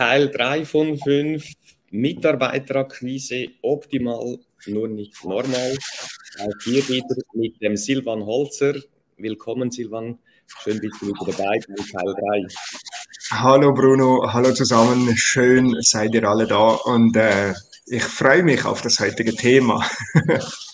Teil 0.00 0.30
3 0.30 0.64
von 0.64 0.96
5. 0.96 1.44
Mitarbeiterakquise 1.90 3.48
optimal, 3.60 4.38
nur 4.64 4.88
nicht 4.88 5.22
normal. 5.22 5.76
Auch 6.38 6.62
hier 6.64 6.88
wieder 6.88 7.16
mit 7.34 7.60
dem 7.60 7.76
Silvan 7.76 8.24
Holzer. 8.24 8.76
Willkommen, 9.18 9.70
Silvan. 9.70 10.18
Schön 10.62 10.80
bist 10.80 11.02
du 11.02 11.08
wieder 11.08 11.32
dabei 11.36 11.60
bei 11.68 11.84
Teil 11.92 12.14
3. 12.14 13.42
Hallo 13.42 13.74
Bruno, 13.74 14.32
hallo 14.32 14.54
zusammen. 14.54 15.14
Schön 15.18 15.76
seid 15.82 16.14
ihr 16.14 16.24
alle 16.24 16.46
da 16.46 16.68
und 16.68 17.14
äh, 17.18 17.52
ich 17.84 18.02
freue 18.02 18.42
mich 18.42 18.64
auf 18.64 18.80
das 18.80 19.00
heutige 19.00 19.34
Thema. 19.34 19.84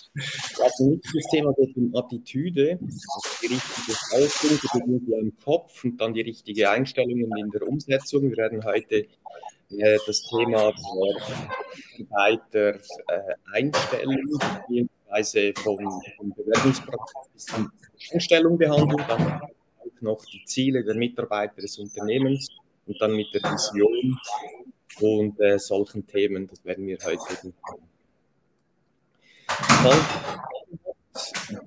Also 0.61 0.99
das 1.13 1.25
Thema 1.31 1.53
geht 1.53 1.75
um 1.77 1.95
Attitüde, 1.95 2.79
die 3.41 3.47
richtige 3.47 3.97
Haltung, 4.11 4.59
die 4.61 4.79
beginnt 4.79 5.09
ja 5.09 5.17
im 5.19 5.37
Kopf 5.43 5.83
und 5.83 5.97
dann 6.01 6.13
die 6.13 6.21
richtige 6.21 6.69
Einstellung 6.69 7.17
in 7.19 7.51
der 7.51 7.67
Umsetzung. 7.67 8.23
Wir 8.23 8.37
werden 8.37 8.63
heute 8.63 9.05
äh, 9.71 9.97
das 10.05 10.21
Thema 10.23 10.71
der 10.71 11.47
Mitarbeiter 11.97 12.75
äh, 12.75 13.35
einstellen, 13.53 14.19
beziehungsweise 14.67 15.53
vom, 15.61 16.01
vom 16.17 16.33
Bewerbungsprozess 16.33 17.29
bis 17.33 17.45
zur 17.45 17.71
Einstellung 18.13 18.57
behandeln, 18.57 19.03
dann 19.07 19.41
auch 19.41 20.01
noch 20.01 20.25
die 20.25 20.43
Ziele 20.45 20.83
der 20.83 20.95
Mitarbeiter 20.95 21.61
des 21.61 21.77
Unternehmens 21.77 22.47
und 22.85 22.99
dann 23.01 23.15
mit 23.15 23.27
der 23.33 23.43
Vision 23.43 24.17
und 24.99 25.39
äh, 25.39 25.59
solchen 25.59 26.07
Themen, 26.07 26.47
das 26.47 26.63
werden 26.65 26.87
wir 26.87 26.97
heute 27.03 27.17
machen. 27.19 27.53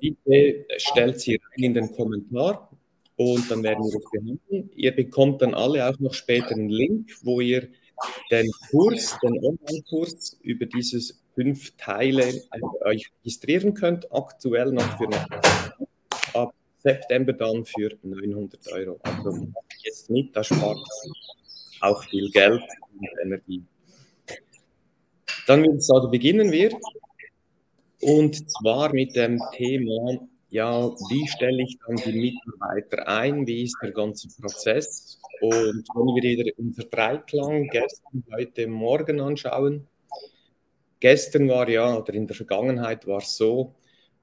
Bitte 0.01 0.67
stellt 0.77 1.21
sie 1.21 1.35
rein 1.35 1.65
in 1.65 1.75
den 1.75 1.93
Kommentar 1.95 2.71
und 3.17 3.51
dann 3.51 3.63
werden 3.63 3.85
wir 3.85 3.99
das 3.99 4.11
behandeln. 4.11 4.71
Ihr 4.75 4.95
bekommt 4.95 5.43
dann 5.43 5.55
alle 5.55 5.87
auch 5.87 5.99
noch 5.99 6.15
später 6.15 6.53
einen 6.53 6.69
Link, 6.69 7.11
wo 7.23 7.41
ihr 7.41 7.69
den 8.31 8.51
Kurs, 8.71 9.19
den 9.23 9.39
Online-Kurs 9.45 10.39
über 10.43 10.67
dieses 10.67 11.21
fünf 11.35 11.77
Teile 11.77 12.43
euch 12.85 13.11
registrieren 13.21 13.75
könnt. 13.75 14.13
Aktuell 14.13 14.73
noch 14.73 14.97
für 14.97 15.09
ab 16.35 16.55
September 16.79 17.33
dann 17.33 17.65
für 17.65 17.91
900 18.03 18.73
Euro. 18.73 18.99
Also 19.03 19.49
jetzt 19.83 20.11
nicht, 20.11 20.35
da 20.35 20.43
spart 20.43 20.79
auch 21.81 22.05
viel 22.05 22.31
Geld 22.31 22.63
und 22.93 23.09
Energie. 23.25 23.63
Dann 25.47 25.63
würde 25.63 25.77
ich 25.77 25.85
sagen, 25.85 26.11
beginnen 26.11 26.53
wir. 26.53 26.71
Und 28.01 28.51
zwar 28.51 28.93
mit 28.95 29.15
dem 29.15 29.41
Thema, 29.55 30.19
ja, 30.49 30.89
wie 30.89 31.29
stelle 31.29 31.63
ich 31.63 31.79
dann 31.87 31.97
die 31.97 32.13
Mitarbeiter 32.13 33.07
ein? 33.07 33.47
Wie 33.47 33.65
ist 33.65 33.77
der 33.83 33.93
ganze 33.93 34.29
Prozess? 34.41 35.21
Und 35.41 35.85
wenn 35.95 36.15
wir 36.15 36.23
wieder 36.23 36.53
unser 36.59 36.85
Dreiklang 36.85 37.69
gestern, 37.69 38.25
heute 38.33 38.67
Morgen 38.67 39.21
anschauen, 39.21 39.87
gestern 40.99 41.49
war 41.49 41.69
ja, 41.69 41.97
oder 41.97 42.15
in 42.15 42.27
der 42.27 42.37
Vergangenheit 42.37 43.07
war 43.07 43.19
es 43.19 43.37
so, 43.37 43.75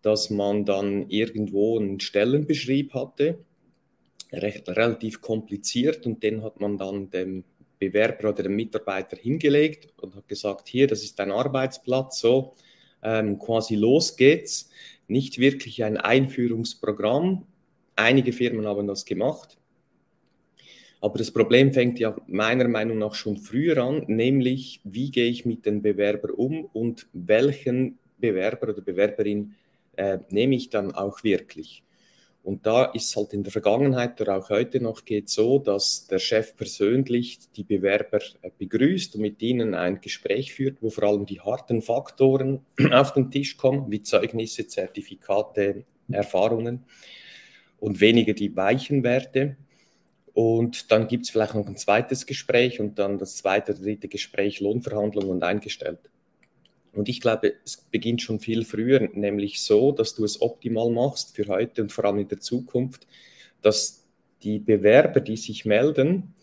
dass 0.02 0.30
man 0.30 0.66
dann 0.66 1.10
irgendwo 1.10 1.80
einen 1.80 2.00
Stellenbeschrieb 2.00 2.94
hatte, 2.94 3.40
recht, 4.32 4.68
relativ 4.70 5.22
kompliziert, 5.22 6.06
und 6.06 6.22
den 6.22 6.44
hat 6.44 6.60
man 6.60 6.78
dann 6.78 7.10
dem 7.10 7.44
Bewerber 7.80 8.30
oder 8.30 8.44
dem 8.44 8.56
Mitarbeiter 8.56 9.18
hingelegt 9.18 9.94
und 10.02 10.16
hat 10.16 10.28
gesagt, 10.28 10.68
hier, 10.68 10.88
das 10.88 11.04
ist 11.04 11.18
dein 11.20 11.32
Arbeitsplatz, 11.32 12.20
so, 12.20 12.54
ähm, 13.04 13.40
quasi 13.40 13.76
los 13.76 14.16
geht's. 14.16 14.70
Nicht 15.08 15.40
wirklich 15.40 15.84
ein 15.84 15.98
Einführungsprogramm. 15.98 17.46
Einige 17.96 18.34
Firmen 18.34 18.66
haben 18.66 18.88
das 18.88 19.06
gemacht. 19.06 19.58
Aber 21.00 21.18
das 21.18 21.32
Problem 21.32 21.74
fängt 21.74 22.00
ja 22.00 22.16
meiner 22.28 22.68
Meinung 22.68 22.98
nach 22.98 23.14
schon 23.14 23.38
früher 23.38 23.78
an, 23.84 24.04
nämlich 24.08 24.82
wie 24.84 25.12
gehe 25.12 25.30
ich 25.30 25.46
mit 25.46 25.66
den 25.66 25.82
Bewerbern 25.82 26.32
um 26.32 26.66
und 26.66 27.08
welchen 27.14 28.00
Bewerber 28.18 28.70
oder 28.70 28.82
Bewerberin 28.82 29.54
äh, 29.96 30.20
nehme 30.30 30.56
ich 30.56 30.70
dann 30.70 30.92
auch 30.94 31.24
wirklich. 31.24 31.84
Und 32.48 32.66
da 32.66 32.86
ist 32.86 33.14
halt 33.18 33.34
in 33.34 33.44
der 33.44 33.52
Vergangenheit 33.52 34.22
oder 34.22 34.38
auch 34.38 34.50
heute 34.50 34.80
noch 34.80 35.04
geht 35.04 35.28
so, 35.28 35.60
dass 35.60 36.08
der 36.08 36.18
Chef 36.18 36.56
persönlich 36.56 37.40
die 37.58 37.66
Bewerber 37.66 38.22
äh, 38.42 38.50
begrüßt 38.58 39.16
und 39.16 39.22
mit 39.22 39.42
ihnen 39.42 39.76
ein 39.76 40.00
Gespräch 40.00 40.54
führt, 40.54 40.82
wo 40.82 40.90
vor 40.90 41.04
allem 41.04 41.26
die 41.26 41.42
harten 41.42 41.82
Faktoren 41.82 42.62
auf 42.94 43.12
den 43.12 43.32
Tisch 43.32 43.58
kommen, 43.58 43.92
wie 43.92 44.02
Zeugnisse, 44.02 44.66
Zertifikate, 44.66 45.84
Erfahrungen 46.10 46.86
und 47.82 48.00
weniger 48.00 48.32
die 48.32 48.56
weichen 48.56 49.04
Werte. 49.04 49.58
Und 50.34 50.90
dann 50.94 51.10
gibt 51.10 51.26
es 51.26 51.32
vielleicht 51.32 51.54
noch 51.54 51.68
ein 51.68 51.76
zweites 51.76 52.26
Gespräch 52.26 52.80
und 52.80 52.98
dann 52.98 53.18
das 53.18 53.36
zweite, 53.36 53.74
dritte 53.74 54.08
Gespräch 54.08 54.62
Lohnverhandlungen 54.62 55.32
und 55.32 55.44
eingestellt. 55.44 56.00
Und 56.94 57.10
ich 57.10 57.22
glaube, 57.22 57.54
es 57.64 57.78
beginnt 57.92 58.22
schon 58.22 58.40
viel 58.40 58.66
früher, 58.66 59.10
nämlich 59.14 59.62
so, 59.62 59.92
dass 59.92 60.16
du 60.16 60.24
es 60.24 60.42
optimal 60.42 60.90
machst 60.90 61.36
für 61.36 61.48
heute 61.48 61.82
und 61.82 61.92
vor 61.92 62.06
allem 62.06 62.20
in 62.20 62.28
der 62.28 62.40
Zukunft, 62.40 63.08
dass 63.62 64.06
die 64.44 64.60
Bewerber, 64.60 65.20
die 65.20 65.38
sich 65.38 65.66
melden, 65.66 66.34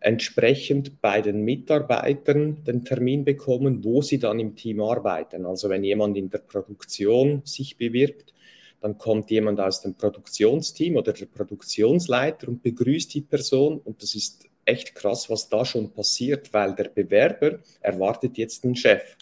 entsprechend 0.00 1.00
bei 1.00 1.22
den 1.22 1.42
Mitarbeitern 1.44 2.62
den 2.64 2.84
Termin 2.84 3.24
bekommen, 3.24 3.82
wo 3.84 4.02
sie 4.02 4.18
dann 4.18 4.38
im 4.38 4.54
Team 4.54 4.80
arbeiten. 4.80 5.46
Also 5.46 5.70
wenn 5.70 5.82
jemand 5.82 6.16
in 6.16 6.28
der 6.28 6.38
Produktion 6.38 7.42
sich 7.44 7.78
bewirbt, 7.78 8.34
dann 8.80 8.98
kommt 8.98 9.30
jemand 9.30 9.60
aus 9.60 9.80
dem 9.80 9.94
Produktionsteam 9.94 10.96
oder 10.96 11.14
der 11.14 11.24
Produktionsleiter 11.24 12.48
und 12.48 12.62
begrüßt 12.62 13.14
die 13.14 13.22
Person 13.22 13.78
und 13.78 14.02
das 14.02 14.14
ist 14.14 14.46
echt 14.66 14.94
krass, 14.94 15.30
was 15.30 15.48
da 15.48 15.64
schon 15.64 15.90
passiert, 15.90 16.52
weil 16.52 16.74
der 16.74 16.90
Bewerber 16.90 17.60
erwartet 17.80 18.36
jetzt 18.36 18.62
einen 18.64 18.76
Chef. 18.76 19.16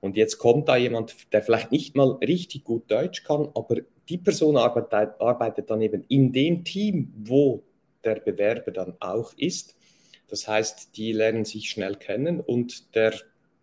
Und 0.00 0.16
jetzt 0.16 0.38
kommt 0.38 0.68
da 0.68 0.76
jemand, 0.76 1.14
der 1.32 1.42
vielleicht 1.42 1.72
nicht 1.72 1.94
mal 1.94 2.12
richtig 2.12 2.64
gut 2.64 2.90
Deutsch 2.90 3.22
kann, 3.22 3.48
aber 3.54 3.76
die 4.08 4.18
Person 4.18 4.56
arbeitet, 4.56 5.20
arbeitet 5.20 5.70
dann 5.70 5.82
eben 5.82 6.04
in 6.08 6.32
dem 6.32 6.64
Team, 6.64 7.12
wo 7.16 7.62
der 8.02 8.16
Bewerber 8.16 8.70
dann 8.70 8.94
auch 8.98 9.32
ist. 9.36 9.76
Das 10.28 10.48
heißt, 10.48 10.96
die 10.96 11.12
lernen 11.12 11.44
sich 11.44 11.68
schnell 11.68 11.96
kennen 11.96 12.40
und 12.40 12.94
der 12.94 13.14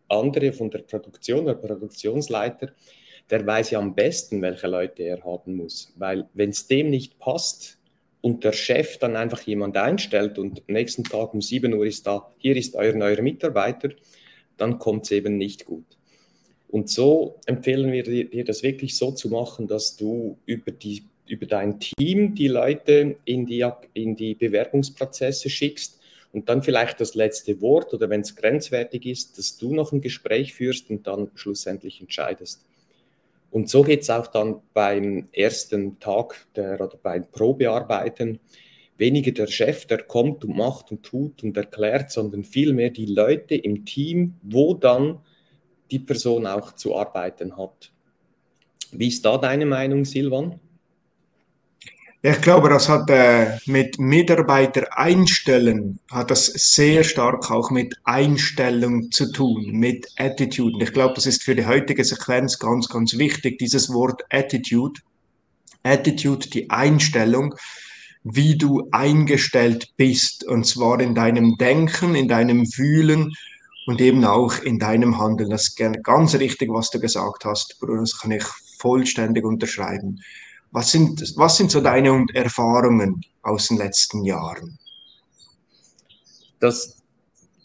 andere 0.09 0.53
von 0.53 0.69
der 0.69 0.79
Produktion, 0.79 1.45
der 1.45 1.55
Produktionsleiter, 1.55 2.71
der 3.29 3.45
weiß 3.45 3.71
ja 3.71 3.79
am 3.79 3.95
besten, 3.95 4.41
welche 4.41 4.67
Leute 4.67 5.03
er 5.03 5.23
haben 5.23 5.55
muss. 5.55 5.93
Weil 5.97 6.29
wenn 6.33 6.51
es 6.51 6.67
dem 6.67 6.89
nicht 6.89 7.19
passt 7.19 7.77
und 8.21 8.43
der 8.43 8.53
Chef 8.53 8.97
dann 8.99 9.15
einfach 9.15 9.41
jemand 9.41 9.75
einstellt 9.75 10.37
und 10.39 10.67
nächsten 10.69 11.03
Tag 11.03 11.33
um 11.33 11.41
7 11.41 11.73
Uhr 11.73 11.85
ist 11.85 12.07
da, 12.07 12.31
hier 12.37 12.55
ist 12.55 12.75
euer 12.75 12.93
neuer 12.93 13.21
Mitarbeiter, 13.21 13.89
dann 14.55 14.79
kommt 14.79 15.05
es 15.05 15.11
eben 15.11 15.37
nicht 15.37 15.65
gut. 15.65 15.96
Und 16.69 16.89
so 16.89 17.39
empfehlen 17.45 17.91
wir 17.91 18.03
dir, 18.03 18.43
das 18.43 18.63
wirklich 18.63 18.97
so 18.97 19.11
zu 19.11 19.29
machen, 19.29 19.67
dass 19.67 19.95
du 19.95 20.37
über, 20.45 20.71
die, 20.71 21.03
über 21.25 21.45
dein 21.45 21.79
Team 21.79 22.35
die 22.35 22.49
Leute 22.49 23.15
in 23.25 23.45
die, 23.45 23.65
in 23.93 24.15
die 24.15 24.35
Bewerbungsprozesse 24.35 25.49
schickst 25.49 25.99
und 26.33 26.49
dann 26.49 26.61
vielleicht 26.61 26.99
das 26.99 27.15
letzte 27.15 27.61
Wort 27.61 27.93
oder 27.93 28.09
wenn 28.09 28.21
es 28.21 28.35
grenzwertig 28.35 29.05
ist, 29.05 29.37
dass 29.37 29.57
du 29.57 29.73
noch 29.73 29.93
ein 29.93 30.01
Gespräch 30.01 30.53
führst 30.53 30.89
und 30.89 31.07
dann 31.07 31.31
schlussendlich 31.35 32.01
entscheidest. 32.01 32.65
Und 33.49 33.69
so 33.69 33.81
geht 33.81 34.01
es 34.01 34.09
auch 34.09 34.27
dann 34.27 34.61
beim 34.73 35.29
ersten 35.31 35.99
Tag 35.99 36.45
der, 36.55 36.81
oder 36.81 36.97
beim 37.01 37.25
Probearbeiten. 37.31 38.39
Weniger 38.97 39.31
der 39.31 39.47
Chef, 39.47 39.85
der 39.85 40.03
kommt 40.03 40.43
und 40.43 40.57
macht 40.57 40.91
und 40.91 41.03
tut 41.03 41.43
und 41.43 41.55
erklärt, 41.55 42.11
sondern 42.11 42.43
vielmehr 42.43 42.89
die 42.89 43.05
Leute 43.05 43.55
im 43.55 43.85
Team, 43.85 44.35
wo 44.41 44.73
dann 44.73 45.19
die 45.91 45.99
Person 45.99 46.45
auch 46.47 46.73
zu 46.73 46.97
arbeiten 46.97 47.57
hat. 47.57 47.91
Wie 48.91 49.07
ist 49.07 49.23
da 49.25 49.37
deine 49.37 49.65
Meinung, 49.65 50.05
Silvan? 50.05 50.59
Ich 52.23 52.41
glaube, 52.41 52.69
das 52.69 52.89
hat 52.89 53.09
äh, 53.09 53.57
mit 53.67 53.99
Mitarbeiter 53.99 54.97
einstellen, 54.97 55.99
hat 56.11 56.31
das 56.31 56.47
sehr 56.47 57.03
stark 57.03 57.51
auch 57.51 57.69
mit 57.69 57.95
Einstellung 58.05 59.11
zu 59.11 59.31
tun, 59.31 59.67
mit 59.71 60.07
Attitude. 60.17 60.83
Ich 60.83 60.93
glaube, 60.93 61.13
das 61.13 61.27
ist 61.27 61.43
für 61.43 61.55
die 61.55 61.67
heutige 61.67 62.03
Sequenz 62.03 62.57
ganz, 62.57 62.89
ganz 62.89 63.17
wichtig, 63.17 63.59
dieses 63.59 63.93
Wort 63.93 64.23
Attitude. 64.29 64.99
Attitude, 65.83 66.49
die 66.49 66.69
Einstellung, 66.71 67.53
wie 68.23 68.57
du 68.57 68.89
eingestellt 68.91 69.93
bist, 69.95 70.43
und 70.43 70.65
zwar 70.65 70.99
in 70.99 71.13
deinem 71.13 71.55
Denken, 71.57 72.15
in 72.15 72.27
deinem 72.27 72.65
Fühlen, 72.65 73.33
und 73.87 74.01
eben 74.01 74.25
auch 74.25 74.59
in 74.59 74.79
deinem 74.79 75.17
Handeln. 75.17 75.49
Das 75.49 75.69
ist 75.69 76.03
ganz 76.03 76.35
richtig, 76.35 76.69
was 76.69 76.91
du 76.91 76.99
gesagt 76.99 77.45
hast, 77.45 77.79
Bruno. 77.79 78.01
Das 78.01 78.19
kann 78.19 78.31
ich 78.31 78.43
vollständig 78.79 79.45
unterschreiben. 79.45 80.19
Was 80.71 80.91
sind, 80.91 81.21
was 81.37 81.55
sind 81.55 81.71
so 81.71 81.79
deine 81.79 82.25
Erfahrungen 82.33 83.21
aus 83.41 83.69
den 83.69 83.77
letzten 83.77 84.25
Jahren? 84.25 84.77
Dass 86.59 87.01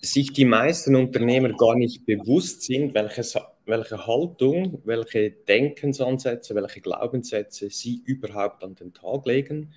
sich 0.01 0.33
die 0.33 0.45
meisten 0.45 0.95
Unternehmer 0.95 1.55
gar 1.55 1.75
nicht 1.75 2.07
bewusst 2.07 2.63
sind, 2.63 2.95
welche, 2.95 3.25
welche 3.67 4.07
Haltung, 4.07 4.81
welche 4.85 5.33
Denkensansätze, 5.33 6.55
welche 6.55 6.81
Glaubenssätze 6.81 7.69
sie 7.69 8.01
überhaupt 8.05 8.63
an 8.63 8.77
den 8.77 8.95
Tag 8.95 9.27
legen 9.27 9.75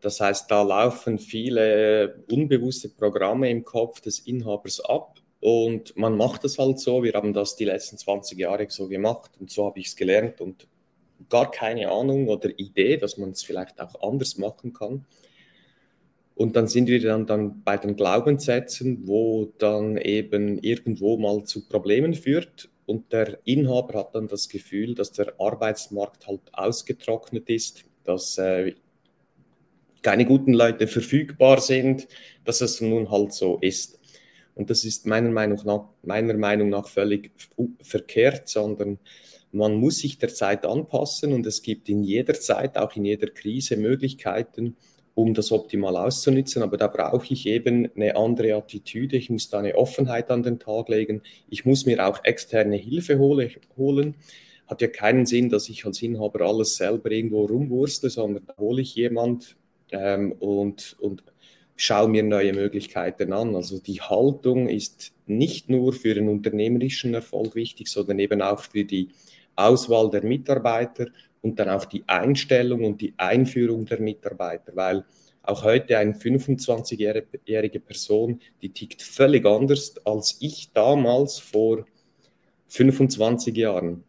Das 0.00 0.20
heißt, 0.20 0.50
da 0.50 0.62
laufen 0.62 1.20
viele 1.20 2.24
unbewusste 2.28 2.88
Programme 2.88 3.48
im 3.48 3.64
Kopf 3.64 4.00
des 4.00 4.18
Inhabers 4.20 4.80
ab 4.80 5.20
und 5.40 5.96
man 5.96 6.16
macht 6.16 6.44
das 6.44 6.58
halt 6.58 6.78
so. 6.78 7.02
Wir 7.02 7.12
haben 7.12 7.32
das 7.32 7.56
die 7.56 7.64
letzten 7.64 7.96
20 7.96 8.38
Jahre 8.38 8.66
so 8.68 8.88
gemacht 8.88 9.30
und 9.38 9.50
so 9.50 9.66
habe 9.66 9.78
ich 9.78 9.88
es 9.88 9.96
gelernt 9.96 10.40
und 10.40 10.66
gar 11.28 11.50
keine 11.50 11.90
Ahnung 11.90 12.28
oder 12.28 12.50
Idee, 12.58 12.96
dass 12.96 13.18
man 13.18 13.30
es 13.30 13.42
vielleicht 13.42 13.80
auch 13.80 14.02
anders 14.02 14.38
machen 14.38 14.72
kann. 14.72 15.04
Und 16.34 16.54
dann 16.54 16.68
sind 16.68 16.86
wir 16.86 17.02
dann, 17.02 17.26
dann 17.26 17.62
bei 17.64 17.76
den 17.76 17.96
Glaubenssätzen, 17.96 19.08
wo 19.08 19.52
dann 19.58 19.96
eben 19.96 20.58
irgendwo 20.58 21.16
mal 21.16 21.42
zu 21.42 21.68
Problemen 21.68 22.14
führt. 22.14 22.70
Und 22.86 23.12
der 23.12 23.40
Inhaber 23.44 23.98
hat 23.98 24.14
dann 24.14 24.28
das 24.28 24.48
Gefühl, 24.48 24.94
dass 24.94 25.10
der 25.10 25.34
Arbeitsmarkt 25.38 26.28
halt 26.28 26.42
ausgetrocknet 26.52 27.50
ist, 27.50 27.84
dass 28.04 28.38
äh, 28.38 28.74
keine 30.02 30.26
guten 30.26 30.54
Leute 30.54 30.86
verfügbar 30.86 31.60
sind, 31.60 32.06
dass 32.44 32.60
es 32.60 32.80
nun 32.80 33.10
halt 33.10 33.32
so 33.32 33.58
ist. 33.60 33.97
Und 34.58 34.70
das 34.70 34.84
ist 34.84 35.06
meiner 35.06 35.30
Meinung 35.30 35.60
nach, 35.64 35.84
meiner 36.02 36.34
Meinung 36.34 36.68
nach 36.68 36.88
völlig 36.88 37.30
verkehrt, 37.80 38.48
sondern 38.48 38.98
man 39.52 39.76
muss 39.76 39.98
sich 39.98 40.18
der 40.18 40.30
Zeit 40.30 40.66
anpassen 40.66 41.32
und 41.32 41.46
es 41.46 41.62
gibt 41.62 41.88
in 41.88 42.02
jeder 42.02 42.34
Zeit, 42.34 42.76
auch 42.76 42.94
in 42.96 43.04
jeder 43.04 43.28
Krise, 43.28 43.76
Möglichkeiten, 43.76 44.76
um 45.14 45.32
das 45.32 45.52
optimal 45.52 45.96
auszunutzen. 45.96 46.64
Aber 46.64 46.76
da 46.76 46.88
brauche 46.88 47.32
ich 47.32 47.46
eben 47.46 47.88
eine 47.94 48.16
andere 48.16 48.56
Attitüde. 48.56 49.16
Ich 49.16 49.30
muss 49.30 49.48
da 49.48 49.60
eine 49.60 49.76
Offenheit 49.76 50.28
an 50.32 50.42
den 50.42 50.58
Tag 50.58 50.88
legen. 50.88 51.22
Ich 51.48 51.64
muss 51.64 51.86
mir 51.86 52.04
auch 52.04 52.24
externe 52.24 52.76
Hilfe 52.76 53.20
hole, 53.20 53.52
holen. 53.76 54.16
Hat 54.66 54.82
ja 54.82 54.88
keinen 54.88 55.24
Sinn, 55.24 55.50
dass 55.50 55.68
ich 55.68 55.86
als 55.86 56.02
Inhaber 56.02 56.44
alles 56.44 56.74
selber 56.74 57.12
irgendwo 57.12 57.46
rumwurstle, 57.46 58.10
sondern 58.10 58.44
da 58.44 58.56
hole 58.58 58.82
ich 58.82 58.96
jemand 58.96 59.54
ähm, 59.92 60.32
und, 60.32 60.96
und 60.98 61.22
schaue 61.78 62.08
mir 62.08 62.24
neue 62.24 62.52
Möglichkeiten 62.52 63.32
an. 63.32 63.54
Also 63.54 63.78
die 63.78 64.00
Haltung 64.00 64.68
ist 64.68 65.12
nicht 65.26 65.70
nur 65.70 65.92
für 65.92 66.12
den 66.12 66.28
unternehmerischen 66.28 67.14
Erfolg 67.14 67.54
wichtig, 67.54 67.88
sondern 67.88 68.18
eben 68.18 68.42
auch 68.42 68.60
für 68.60 68.84
die 68.84 69.10
Auswahl 69.54 70.10
der 70.10 70.24
Mitarbeiter 70.24 71.06
und 71.40 71.58
dann 71.60 71.68
auch 71.68 71.84
die 71.84 72.02
Einstellung 72.06 72.84
und 72.84 73.00
die 73.00 73.14
Einführung 73.16 73.86
der 73.86 74.00
Mitarbeiter, 74.00 74.72
weil 74.74 75.04
auch 75.42 75.62
heute 75.62 75.96
eine 75.96 76.12
25-jährige 76.12 77.80
Person, 77.80 78.40
die 78.60 78.70
tickt 78.70 79.00
völlig 79.00 79.46
anders 79.46 79.94
als 80.04 80.36
ich 80.40 80.70
damals 80.72 81.38
vor 81.38 81.86
25 82.68 83.56
Jahren. 83.56 84.04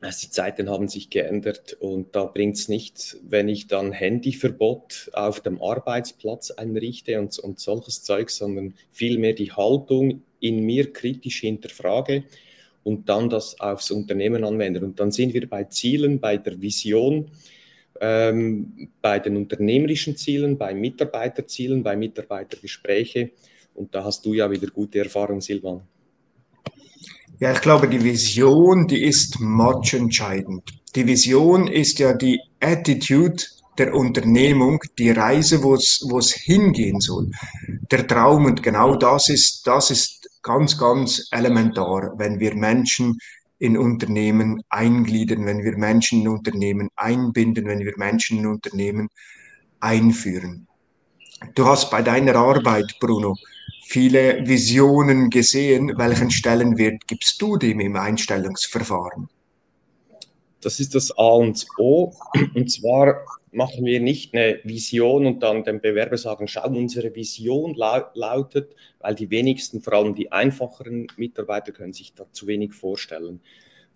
Also 0.00 0.26
die 0.26 0.30
Zeiten 0.30 0.70
haben 0.70 0.86
sich 0.86 1.10
geändert 1.10 1.76
und 1.80 2.14
da 2.14 2.24
bringt 2.24 2.56
es 2.56 2.68
nichts, 2.68 3.18
wenn 3.28 3.48
ich 3.48 3.66
dann 3.66 3.90
Handyverbot 3.90 5.10
auf 5.12 5.40
dem 5.40 5.60
Arbeitsplatz 5.60 6.52
einrichte 6.52 7.18
und, 7.18 7.36
und 7.40 7.58
solches 7.58 8.04
Zeug, 8.04 8.30
sondern 8.30 8.74
vielmehr 8.92 9.32
die 9.32 9.50
Haltung 9.50 10.22
in 10.38 10.60
mir 10.60 10.92
kritisch 10.92 11.40
hinterfrage 11.40 12.24
und 12.84 13.08
dann 13.08 13.28
das 13.28 13.58
aufs 13.58 13.90
Unternehmen 13.90 14.44
anwenden. 14.44 14.84
Und 14.84 15.00
dann 15.00 15.10
sind 15.10 15.34
wir 15.34 15.48
bei 15.48 15.64
Zielen, 15.64 16.20
bei 16.20 16.36
der 16.36 16.60
Vision, 16.60 17.32
ähm, 18.00 18.90
bei 19.02 19.18
den 19.18 19.36
unternehmerischen 19.36 20.16
Zielen, 20.16 20.56
bei 20.58 20.74
Mitarbeiterzielen, 20.74 21.82
bei 21.82 21.96
Mitarbeitergespräche. 21.96 23.30
Und 23.74 23.94
da 23.96 24.04
hast 24.04 24.24
du 24.24 24.32
ja 24.32 24.48
wieder 24.48 24.68
gute 24.68 25.00
Erfahrung, 25.00 25.40
Silvan. 25.40 25.82
Ja, 27.40 27.52
ich 27.52 27.60
glaube, 27.60 27.88
die 27.88 28.02
Vision, 28.02 28.88
die 28.88 29.04
ist 29.04 29.38
matchentscheidend. 29.38 30.64
Die 30.96 31.06
Vision 31.06 31.68
ist 31.68 32.00
ja 32.00 32.12
die 32.12 32.40
Attitude 32.58 33.44
der 33.78 33.94
Unternehmung, 33.94 34.82
die 34.98 35.10
Reise, 35.10 35.62
wo 35.62 35.74
es, 35.74 36.04
wo 36.08 36.18
es 36.18 36.32
hingehen 36.32 36.98
soll. 36.98 37.30
Der 37.92 38.08
Traum 38.08 38.46
und 38.46 38.64
genau 38.64 38.96
das 38.96 39.28
ist, 39.28 39.64
das 39.68 39.92
ist 39.92 40.28
ganz, 40.42 40.76
ganz 40.76 41.28
elementar, 41.30 42.14
wenn 42.16 42.40
wir 42.40 42.56
Menschen 42.56 43.18
in 43.60 43.78
Unternehmen 43.78 44.62
eingliedern, 44.68 45.46
wenn 45.46 45.62
wir 45.62 45.76
Menschen 45.76 46.22
in 46.22 46.28
Unternehmen 46.28 46.88
einbinden, 46.96 47.66
wenn 47.66 47.80
wir 47.80 47.94
Menschen 47.96 48.38
in 48.38 48.46
Unternehmen 48.46 49.10
einführen. 49.78 50.66
Du 51.54 51.66
hast 51.66 51.88
bei 51.88 52.02
deiner 52.02 52.34
Arbeit, 52.34 52.96
Bruno, 52.98 53.36
viele 53.88 54.46
Visionen 54.46 55.30
gesehen. 55.30 55.94
Welchen 55.96 56.30
Stellenwert 56.30 57.06
gibst 57.06 57.40
du 57.40 57.56
dem 57.56 57.80
im 57.80 57.96
Einstellungsverfahren? 57.96 59.28
Das 60.60 60.78
ist 60.78 60.94
das 60.94 61.16
A 61.16 61.28
und 61.28 61.64
O. 61.78 62.12
Und 62.54 62.70
zwar 62.70 63.24
machen 63.50 63.86
wir 63.86 64.00
nicht 64.00 64.34
eine 64.34 64.60
Vision 64.62 65.24
und 65.24 65.42
dann 65.42 65.64
dem 65.64 65.80
Bewerber 65.80 66.18
sagen, 66.18 66.48
schau, 66.48 66.68
unsere 66.68 67.14
Vision 67.14 67.74
lautet, 67.74 68.74
weil 69.00 69.14
die 69.14 69.30
wenigsten, 69.30 69.80
vor 69.80 69.94
allem 69.94 70.14
die 70.14 70.32
einfacheren 70.32 71.06
Mitarbeiter, 71.16 71.72
können 71.72 71.94
sich 71.94 72.12
da 72.12 72.26
zu 72.30 72.46
wenig 72.46 72.74
vorstellen. 72.74 73.40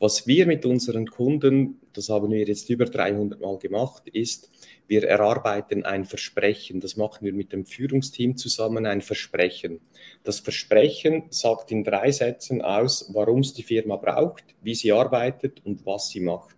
Was 0.03 0.27
wir 0.27 0.47
mit 0.49 0.67
unseren 0.67 1.07
Kunden, 1.07 1.81
das 1.93 2.09
haben 2.09 2.33
wir 2.33 2.45
jetzt 2.45 2.69
über 2.69 2.87
300 2.87 3.41
Mal 3.41 3.57
gemacht, 3.59 4.09
ist, 4.09 4.51
wir 4.89 5.05
erarbeiten 5.05 5.85
ein 5.85 6.07
Versprechen. 6.07 6.81
Das 6.81 6.97
machen 6.97 7.25
wir 7.25 7.33
mit 7.33 7.53
dem 7.53 7.65
Führungsteam 7.65 8.37
zusammen, 8.37 8.85
ein 8.85 9.01
Versprechen. 9.01 9.79
Das 10.25 10.41
Versprechen 10.41 11.27
sagt 11.31 11.71
in 11.71 11.85
drei 11.85 12.11
Sätzen 12.11 12.63
aus, 12.63 13.11
warum 13.15 13.43
es 13.43 13.55
die 13.55 13.63
Firma 13.63 13.95
braucht, 13.95 14.43
wie 14.61 14.75
sie 14.75 14.91
arbeitet 14.91 15.65
und 15.65 15.87
was 15.87 16.09
sie 16.09 16.19
macht. 16.19 16.57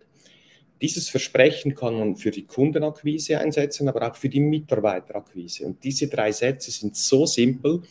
Dieses 0.80 1.10
Versprechen 1.10 1.74
kann 1.74 1.98
man 1.98 2.16
für 2.16 2.30
die 2.30 2.46
Kundenakquise 2.46 3.38
einsetzen, 3.38 3.90
aber 3.90 4.10
auch 4.10 4.16
für 4.16 4.30
die 4.30 4.40
Mitarbeiterakquise. 4.40 5.66
Und 5.66 5.84
diese 5.84 6.08
drei 6.08 6.32
Sätze 6.32 6.70
sind 6.70 6.96
so 6.96 7.26
simpel, 7.26 7.82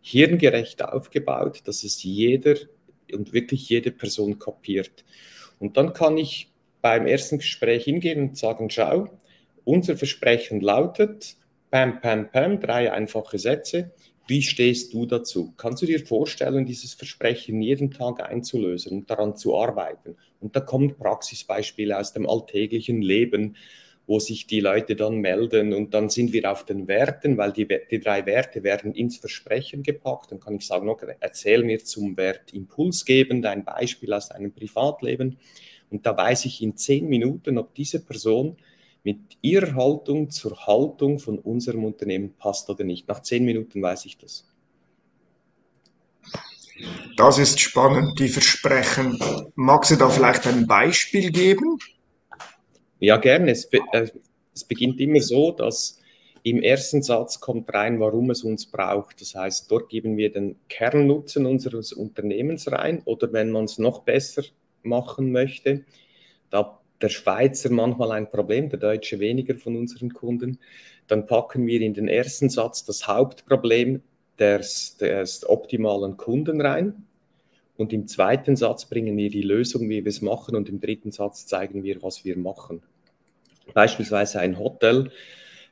hirngerecht 0.00 0.82
aufgebaut, 0.82 1.60
dass 1.64 1.84
es 1.84 2.02
jeder 2.02 2.54
und 3.14 3.32
wirklich 3.32 3.68
jede 3.68 3.90
Person 3.90 4.38
kapiert. 4.38 5.04
Und 5.58 5.76
dann 5.76 5.92
kann 5.92 6.18
ich 6.18 6.50
beim 6.80 7.06
ersten 7.06 7.38
Gespräch 7.38 7.84
hingehen 7.84 8.20
und 8.20 8.36
sagen, 8.36 8.68
schau, 8.68 9.08
unser 9.64 9.96
Versprechen 9.96 10.60
lautet, 10.60 11.36
pam, 11.70 12.00
pam, 12.00 12.30
pam, 12.30 12.60
drei 12.60 12.92
einfache 12.92 13.38
Sätze. 13.38 13.92
Wie 14.26 14.42
stehst 14.42 14.92
du 14.92 15.06
dazu? 15.06 15.52
Kannst 15.56 15.82
du 15.82 15.86
dir 15.86 16.04
vorstellen, 16.04 16.64
dieses 16.64 16.94
Versprechen 16.94 17.60
jeden 17.60 17.90
Tag 17.90 18.22
einzulösen 18.28 18.98
und 18.98 19.10
daran 19.10 19.36
zu 19.36 19.56
arbeiten? 19.56 20.16
Und 20.40 20.54
da 20.54 20.60
kommen 20.60 20.96
Praxisbeispiele 20.96 21.98
aus 21.98 22.12
dem 22.12 22.28
alltäglichen 22.28 23.02
Leben, 23.02 23.56
wo 24.06 24.18
sich 24.18 24.46
die 24.46 24.60
Leute 24.60 24.96
dann 24.96 25.18
melden 25.18 25.72
und 25.72 25.94
dann 25.94 26.08
sind 26.08 26.32
wir 26.32 26.50
auf 26.50 26.64
den 26.64 26.88
Werten, 26.88 27.36
weil 27.36 27.52
die, 27.52 27.68
die 27.90 28.00
drei 28.00 28.26
Werte 28.26 28.62
werden 28.62 28.94
ins 28.94 29.18
Versprechen 29.18 29.82
gepackt. 29.82 30.32
Dann 30.32 30.40
kann 30.40 30.56
ich 30.56 30.66
sagen, 30.66 30.88
okay, 30.88 31.14
erzähl 31.20 31.62
mir 31.62 31.84
zum 31.84 32.16
Wert 32.16 32.52
Impuls 32.52 33.04
geben, 33.04 33.44
ein 33.44 33.64
Beispiel 33.64 34.12
aus 34.12 34.28
deinem 34.28 34.52
Privatleben. 34.52 35.38
Und 35.90 36.04
da 36.06 36.16
weiß 36.16 36.46
ich 36.46 36.62
in 36.62 36.76
zehn 36.76 37.08
Minuten, 37.08 37.58
ob 37.58 37.74
diese 37.74 38.04
Person 38.04 38.56
mit 39.04 39.18
ihrer 39.40 39.74
Haltung 39.74 40.30
zur 40.30 40.66
Haltung 40.66 41.18
von 41.18 41.38
unserem 41.38 41.84
Unternehmen 41.84 42.34
passt 42.34 42.70
oder 42.70 42.84
nicht. 42.84 43.08
Nach 43.08 43.20
zehn 43.20 43.44
Minuten 43.44 43.82
weiß 43.82 44.06
ich 44.06 44.18
das. 44.18 44.46
Das 47.16 47.38
ist 47.38 47.60
spannend, 47.60 48.18
die 48.18 48.28
Versprechen. 48.28 49.18
Magst 49.54 49.90
du 49.90 49.96
da 49.96 50.08
vielleicht 50.08 50.46
ein 50.46 50.66
Beispiel 50.66 51.30
geben? 51.30 51.78
Ja, 53.02 53.16
gerne. 53.16 53.50
Es, 53.50 53.64
äh, 53.64 54.06
es 54.54 54.62
beginnt 54.62 55.00
immer 55.00 55.20
so, 55.20 55.50
dass 55.50 56.00
im 56.44 56.62
ersten 56.62 57.02
Satz 57.02 57.40
kommt 57.40 57.74
rein, 57.74 57.98
warum 57.98 58.30
es 58.30 58.44
uns 58.44 58.66
braucht. 58.66 59.20
Das 59.20 59.34
heißt, 59.34 59.68
dort 59.68 59.88
geben 59.88 60.16
wir 60.16 60.30
den 60.30 60.54
Kernnutzen 60.68 61.44
unseres 61.44 61.92
Unternehmens 61.92 62.70
rein 62.70 63.02
oder 63.04 63.32
wenn 63.32 63.50
man 63.50 63.64
es 63.64 63.78
noch 63.78 64.02
besser 64.02 64.44
machen 64.84 65.32
möchte, 65.32 65.84
da 66.50 66.78
der 67.00 67.08
Schweizer 67.08 67.70
manchmal 67.70 68.12
ein 68.12 68.30
Problem, 68.30 68.68
der 68.68 68.78
Deutsche 68.78 69.18
weniger 69.18 69.56
von 69.56 69.76
unseren 69.76 70.14
Kunden. 70.14 70.60
Dann 71.08 71.26
packen 71.26 71.66
wir 71.66 71.80
in 71.80 71.94
den 71.94 72.06
ersten 72.06 72.50
Satz 72.50 72.84
das 72.84 73.08
Hauptproblem 73.08 74.00
des, 74.38 74.96
des 74.98 75.48
optimalen 75.48 76.16
Kunden 76.16 76.60
rein. 76.60 77.04
Und 77.76 77.92
im 77.92 78.06
zweiten 78.06 78.54
Satz 78.54 78.84
bringen 78.84 79.16
wir 79.16 79.28
die 79.28 79.42
Lösung, 79.42 79.88
wie 79.88 80.04
wir 80.04 80.10
es 80.10 80.22
machen. 80.22 80.54
Und 80.54 80.68
im 80.68 80.80
dritten 80.80 81.10
Satz 81.10 81.46
zeigen 81.46 81.82
wir, 81.82 82.00
was 82.04 82.24
wir 82.24 82.36
machen. 82.38 82.80
Beispielsweise 83.74 84.40
ein 84.40 84.58
Hotel 84.58 85.10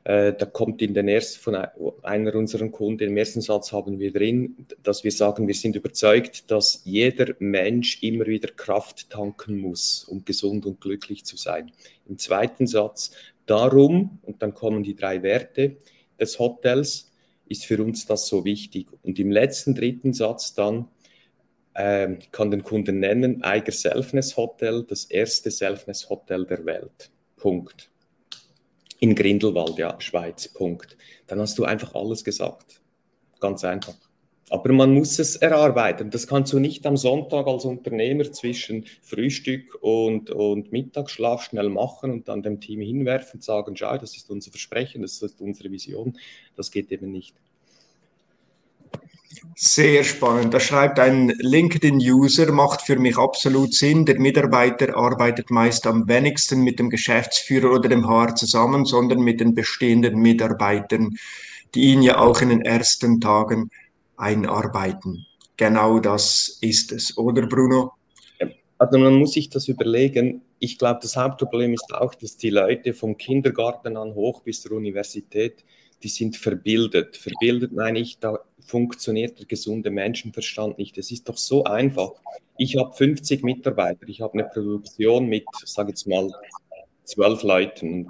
äh, 0.03 0.33
da 0.33 0.45
kommt 0.45 0.81
in 0.81 0.93
den 0.93 1.07
ersten, 1.07 1.39
von 1.39 1.55
einer 2.01 2.35
unserer 2.35 2.67
Kunden, 2.69 3.03
im 3.03 3.17
ersten 3.17 3.41
Satz 3.41 3.71
haben 3.71 3.99
wir 3.99 4.11
drin, 4.11 4.65
dass 4.81 5.03
wir 5.03 5.11
sagen, 5.11 5.47
wir 5.47 5.53
sind 5.53 5.75
überzeugt, 5.75 6.49
dass 6.49 6.81
jeder 6.85 7.35
Mensch 7.39 8.01
immer 8.01 8.25
wieder 8.25 8.49
Kraft 8.49 9.11
tanken 9.11 9.59
muss, 9.59 10.05
um 10.05 10.25
gesund 10.25 10.65
und 10.65 10.81
glücklich 10.81 11.23
zu 11.25 11.37
sein. 11.37 11.71
Im 12.07 12.17
zweiten 12.17 12.65
Satz, 12.65 13.11
darum, 13.45 14.19
und 14.23 14.41
dann 14.41 14.55
kommen 14.55 14.81
die 14.81 14.95
drei 14.95 15.21
Werte 15.21 15.77
des 16.19 16.39
Hotels, 16.39 17.11
ist 17.47 17.65
für 17.65 17.83
uns 17.83 18.05
das 18.05 18.27
so 18.27 18.43
wichtig. 18.43 18.87
Und 19.03 19.19
im 19.19 19.29
letzten 19.29 19.75
dritten 19.75 20.13
Satz 20.13 20.55
dann, 20.55 20.87
äh, 21.73 22.15
kann 22.31 22.49
den 22.49 22.63
Kunden 22.63 22.99
nennen, 22.99 23.43
Eiger 23.43 23.71
Selfness 23.71 24.35
Hotel, 24.35 24.83
das 24.83 25.05
erste 25.05 25.51
Selfness 25.51 26.09
Hotel 26.09 26.45
der 26.45 26.65
Welt. 26.65 27.11
Punkt. 27.41 27.89
In 28.99 29.15
Grindelwald, 29.15 29.77
ja, 29.79 29.99
Schweiz, 29.99 30.47
Punkt. 30.47 30.95
Dann 31.25 31.39
hast 31.39 31.57
du 31.57 31.65
einfach 31.65 31.95
alles 31.95 32.23
gesagt. 32.23 32.79
Ganz 33.39 33.63
einfach. 33.63 33.95
Aber 34.51 34.71
man 34.73 34.93
muss 34.93 35.17
es 35.17 35.37
erarbeiten. 35.37 36.11
Das 36.11 36.27
kannst 36.27 36.53
du 36.53 36.59
nicht 36.59 36.85
am 36.85 36.97
Sonntag 36.97 37.47
als 37.47 37.65
Unternehmer 37.65 38.31
zwischen 38.31 38.85
Frühstück 39.01 39.75
und, 39.81 40.29
und 40.29 40.71
Mittagsschlaf 40.71 41.43
schnell 41.43 41.69
machen 41.69 42.11
und 42.11 42.27
dann 42.27 42.43
dem 42.43 42.59
Team 42.59 42.81
hinwerfen 42.81 43.39
und 43.39 43.43
sagen, 43.43 43.75
schau, 43.75 43.97
das 43.97 44.15
ist 44.15 44.29
unser 44.29 44.51
Versprechen, 44.51 45.01
das 45.01 45.21
ist 45.21 45.41
unsere 45.41 45.71
Vision. 45.71 46.17
Das 46.55 46.69
geht 46.69 46.91
eben 46.91 47.11
nicht. 47.11 47.35
Sehr 49.55 50.03
spannend. 50.03 50.53
Da 50.53 50.59
schreibt 50.59 50.99
ein 50.99 51.29
LinkedIn-User, 51.37 52.51
macht 52.51 52.81
für 52.81 52.97
mich 52.97 53.17
absolut 53.17 53.73
Sinn. 53.73 54.05
Der 54.05 54.19
Mitarbeiter 54.19 54.95
arbeitet 54.95 55.51
meist 55.51 55.85
am 55.87 56.07
wenigsten 56.07 56.63
mit 56.63 56.79
dem 56.79 56.89
Geschäftsführer 56.89 57.71
oder 57.71 57.87
dem 57.87 58.07
HR 58.07 58.35
zusammen, 58.35 58.85
sondern 58.85 59.19
mit 59.19 59.39
den 59.39 59.53
bestehenden 59.53 60.19
Mitarbeitern, 60.19 61.15
die 61.75 61.93
ihn 61.93 62.01
ja 62.01 62.17
auch 62.17 62.41
in 62.41 62.49
den 62.49 62.61
ersten 62.61 63.21
Tagen 63.21 63.69
einarbeiten. 64.17 65.25
Genau 65.57 65.99
das 65.99 66.57
ist 66.61 66.91
es, 66.91 67.17
oder 67.17 67.45
Bruno? 67.45 67.93
Also 68.77 68.97
man 68.97 69.13
muss 69.13 69.33
sich 69.33 69.49
das 69.49 69.67
überlegen. 69.67 70.41
Ich 70.57 70.79
glaube, 70.79 70.99
das 71.03 71.15
Hauptproblem 71.15 71.73
ist 71.73 71.93
auch, 71.93 72.15
dass 72.15 72.35
die 72.35 72.49
Leute 72.49 72.95
vom 72.95 73.15
Kindergarten 73.15 73.95
an 73.95 74.15
hoch 74.15 74.41
bis 74.41 74.61
zur 74.61 74.71
Universität, 74.71 75.63
die 76.01 76.07
sind 76.07 76.35
verbildet. 76.35 77.15
Verbildet 77.15 77.73
meine 77.73 77.99
ich, 77.99 78.17
da 78.17 78.39
funktioniert 78.65 79.39
der 79.39 79.45
gesunde 79.45 79.91
Menschenverstand 79.91 80.77
nicht. 80.77 80.97
Es 80.97 81.11
ist 81.11 81.27
doch 81.27 81.37
so 81.37 81.63
einfach. 81.63 82.13
Ich 82.57 82.77
habe 82.77 82.93
50 82.93 83.43
Mitarbeiter, 83.43 84.07
ich 84.07 84.21
habe 84.21 84.33
eine 84.33 84.43
Produktion 84.43 85.27
mit, 85.27 85.45
sage 85.65 85.89
jetzt 85.89 86.07
mal, 86.07 86.31
zwölf 87.03 87.43
Leuten, 87.43 88.07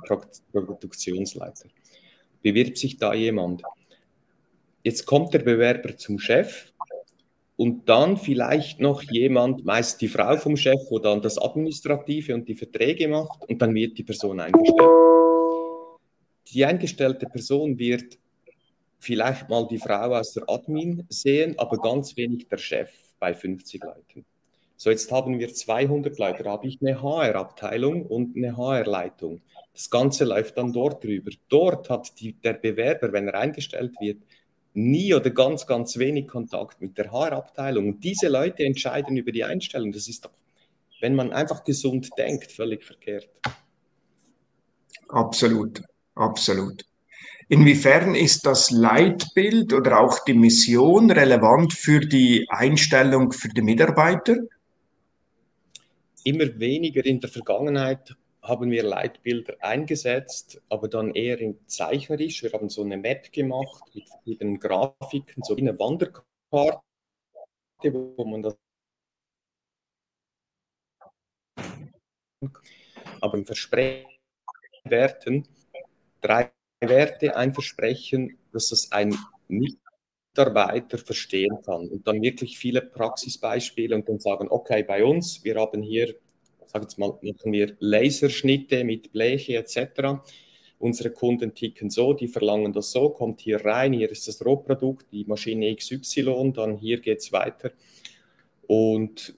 Produktionsleiter. 0.52 1.70
Bewirbt 2.42 2.78
sich 2.78 2.98
da 2.98 3.14
jemand? 3.14 3.64
Jetzt 4.84 5.06
kommt 5.06 5.34
der 5.34 5.40
Bewerber 5.40 5.96
zum 5.96 6.20
Chef 6.20 6.74
und 7.56 7.88
dann 7.88 8.18
vielleicht 8.18 8.80
noch 8.80 9.04
jemand, 9.04 9.66
meist 9.66 10.02
die 10.02 10.08
Frau 10.08 10.36
vom 10.38 10.58
Chef, 10.58 10.80
wo 10.90 10.98
dann 10.98 11.22
das 11.22 11.38
Administrative 11.38 12.34
und 12.34 12.48
die 12.48 12.56
Verträge 12.56 13.08
macht 13.08 13.48
und 13.48 13.62
dann 13.62 13.76
wird 13.76 13.98
die 13.98 14.04
Person 14.04 14.40
eingestellt. 14.40 14.90
Die 16.48 16.66
eingestellte 16.66 17.28
Person 17.28 17.78
wird 17.78 18.18
vielleicht 19.02 19.50
mal 19.50 19.68
die 19.68 19.80
Frau 19.80 20.16
aus 20.16 20.34
der 20.34 20.44
Admin 20.48 21.06
sehen, 21.10 21.58
aber 21.58 21.78
ganz 21.78 22.16
wenig 22.16 22.48
der 22.48 22.58
Chef 22.58 22.92
bei 23.20 23.34
50 23.34 23.84
Leuten. 23.84 24.26
So, 24.78 24.90
jetzt 24.90 25.12
haben 25.12 25.38
wir 25.38 25.54
200 25.54 26.18
Leute, 26.18 26.44
da 26.44 26.52
habe 26.52 26.68
ich 26.68 26.80
eine 26.82 27.02
HR-Abteilung 27.02 28.06
und 28.06 28.36
eine 28.36 28.58
HR-Leitung. 28.58 29.42
Das 29.74 29.90
Ganze 29.90 30.26
läuft 30.26 30.58
dann 30.58 30.72
dort 30.72 31.04
drüber. 31.04 31.32
Dort 31.50 31.90
hat 31.90 32.20
die, 32.20 32.34
der 32.34 32.54
Bewerber, 32.54 33.12
wenn 33.12 33.28
er 33.28 33.36
eingestellt 33.36 33.94
wird, 34.00 34.22
nie 34.74 35.14
oder 35.14 35.30
ganz, 35.32 35.68
ganz 35.68 35.98
wenig 35.98 36.28
Kontakt 36.28 36.82
mit 36.82 36.98
der 36.98 37.12
HR-Abteilung. 37.12 37.90
Und 37.90 38.04
diese 38.04 38.28
Leute 38.28 38.64
entscheiden 38.64 39.18
über 39.18 39.32
die 39.32 39.44
Einstellung. 39.44 39.92
Das 39.92 40.08
ist 40.08 40.26
doch, 40.26 40.32
wenn 41.00 41.16
man 41.16 41.32
einfach 41.32 41.64
gesund 41.64 42.10
denkt, 42.18 42.52
völlig 42.52 42.84
verkehrt. 42.84 43.30
Absolut, 45.10 45.82
absolut. 46.16 46.86
Inwiefern 47.52 48.16
ist 48.16 48.46
das 48.46 48.72
Leitbild 48.72 49.74
oder 49.74 50.00
auch 50.00 50.24
die 50.24 50.34
Mission 50.34 51.12
relevant 51.12 51.74
für 51.74 52.00
die 52.00 52.48
Einstellung 52.48 53.34
für 53.34 53.50
die 53.50 53.62
Mitarbeiter? 53.62 54.38
Immer 56.24 56.58
weniger 56.58 57.06
in 57.06 57.20
der 57.20 57.30
Vergangenheit 57.30 58.16
haben 58.42 58.72
wir 58.72 58.84
Leitbilder 58.84 59.58
eingesetzt, 59.60 60.62
aber 60.70 60.88
dann 60.88 61.14
eher 61.14 61.42
in 61.42 61.60
zeichnerisch. 61.68 62.42
Wir 62.42 62.54
haben 62.54 62.70
so 62.70 62.84
eine 62.84 62.96
Map 62.96 63.34
gemacht 63.34 63.84
mit 63.94 64.08
verschiedenen 64.08 64.58
Grafiken, 64.58 65.44
so 65.44 65.58
wie 65.58 65.62
eine 65.68 65.78
Wanderkarte, 65.78 66.80
wo 67.84 68.24
man 68.24 68.44
das. 68.44 68.56
Aber 73.20 73.38
im 73.38 73.46
Versprechen 73.46 74.08
Werten 74.86 75.46
drei 76.22 76.50
Werte, 76.82 77.36
ein 77.36 77.54
Versprechen, 77.54 78.38
dass 78.52 78.70
das 78.70 78.92
ein 78.92 79.16
Mitarbeiter 79.48 80.98
verstehen 80.98 81.58
kann 81.64 81.88
und 81.88 82.08
dann 82.08 82.22
wirklich 82.22 82.58
viele 82.58 82.82
Praxisbeispiele 82.82 83.96
und 83.96 84.10
dann 84.10 84.20
sagen, 84.20 84.48
okay, 84.50 84.84
bei 84.84 85.04
uns, 85.04 85.44
wir 85.44 85.56
haben 85.56 85.84
hier 85.84 86.16
sage 86.72 86.86
jetzt 86.86 86.98
mal, 86.98 87.18
machen 87.22 87.52
wir 87.52 87.76
Laserschnitte 87.80 88.84
mit 88.84 89.12
Bleche 89.12 89.58
etc. 89.58 90.22
Unsere 90.80 91.12
Kunden 91.12 91.54
ticken 91.54 91.90
so, 91.90 92.14
die 92.14 92.28
verlangen 92.28 92.74
das 92.74 92.92
so, 92.92 93.10
kommt 93.10 93.42
hier 93.42 93.64
rein, 93.64 93.94
hier 93.94 94.10
ist 94.10 94.28
das 94.28 94.44
Rohprodukt, 94.44 95.12
die 95.12 95.26
Maschine 95.26 95.76
XY, 95.76 96.54
dann 96.56 96.78
hier 96.78 97.00
geht 97.00 97.20
es 97.20 97.32
weiter. 97.32 97.72
Und 98.68 99.36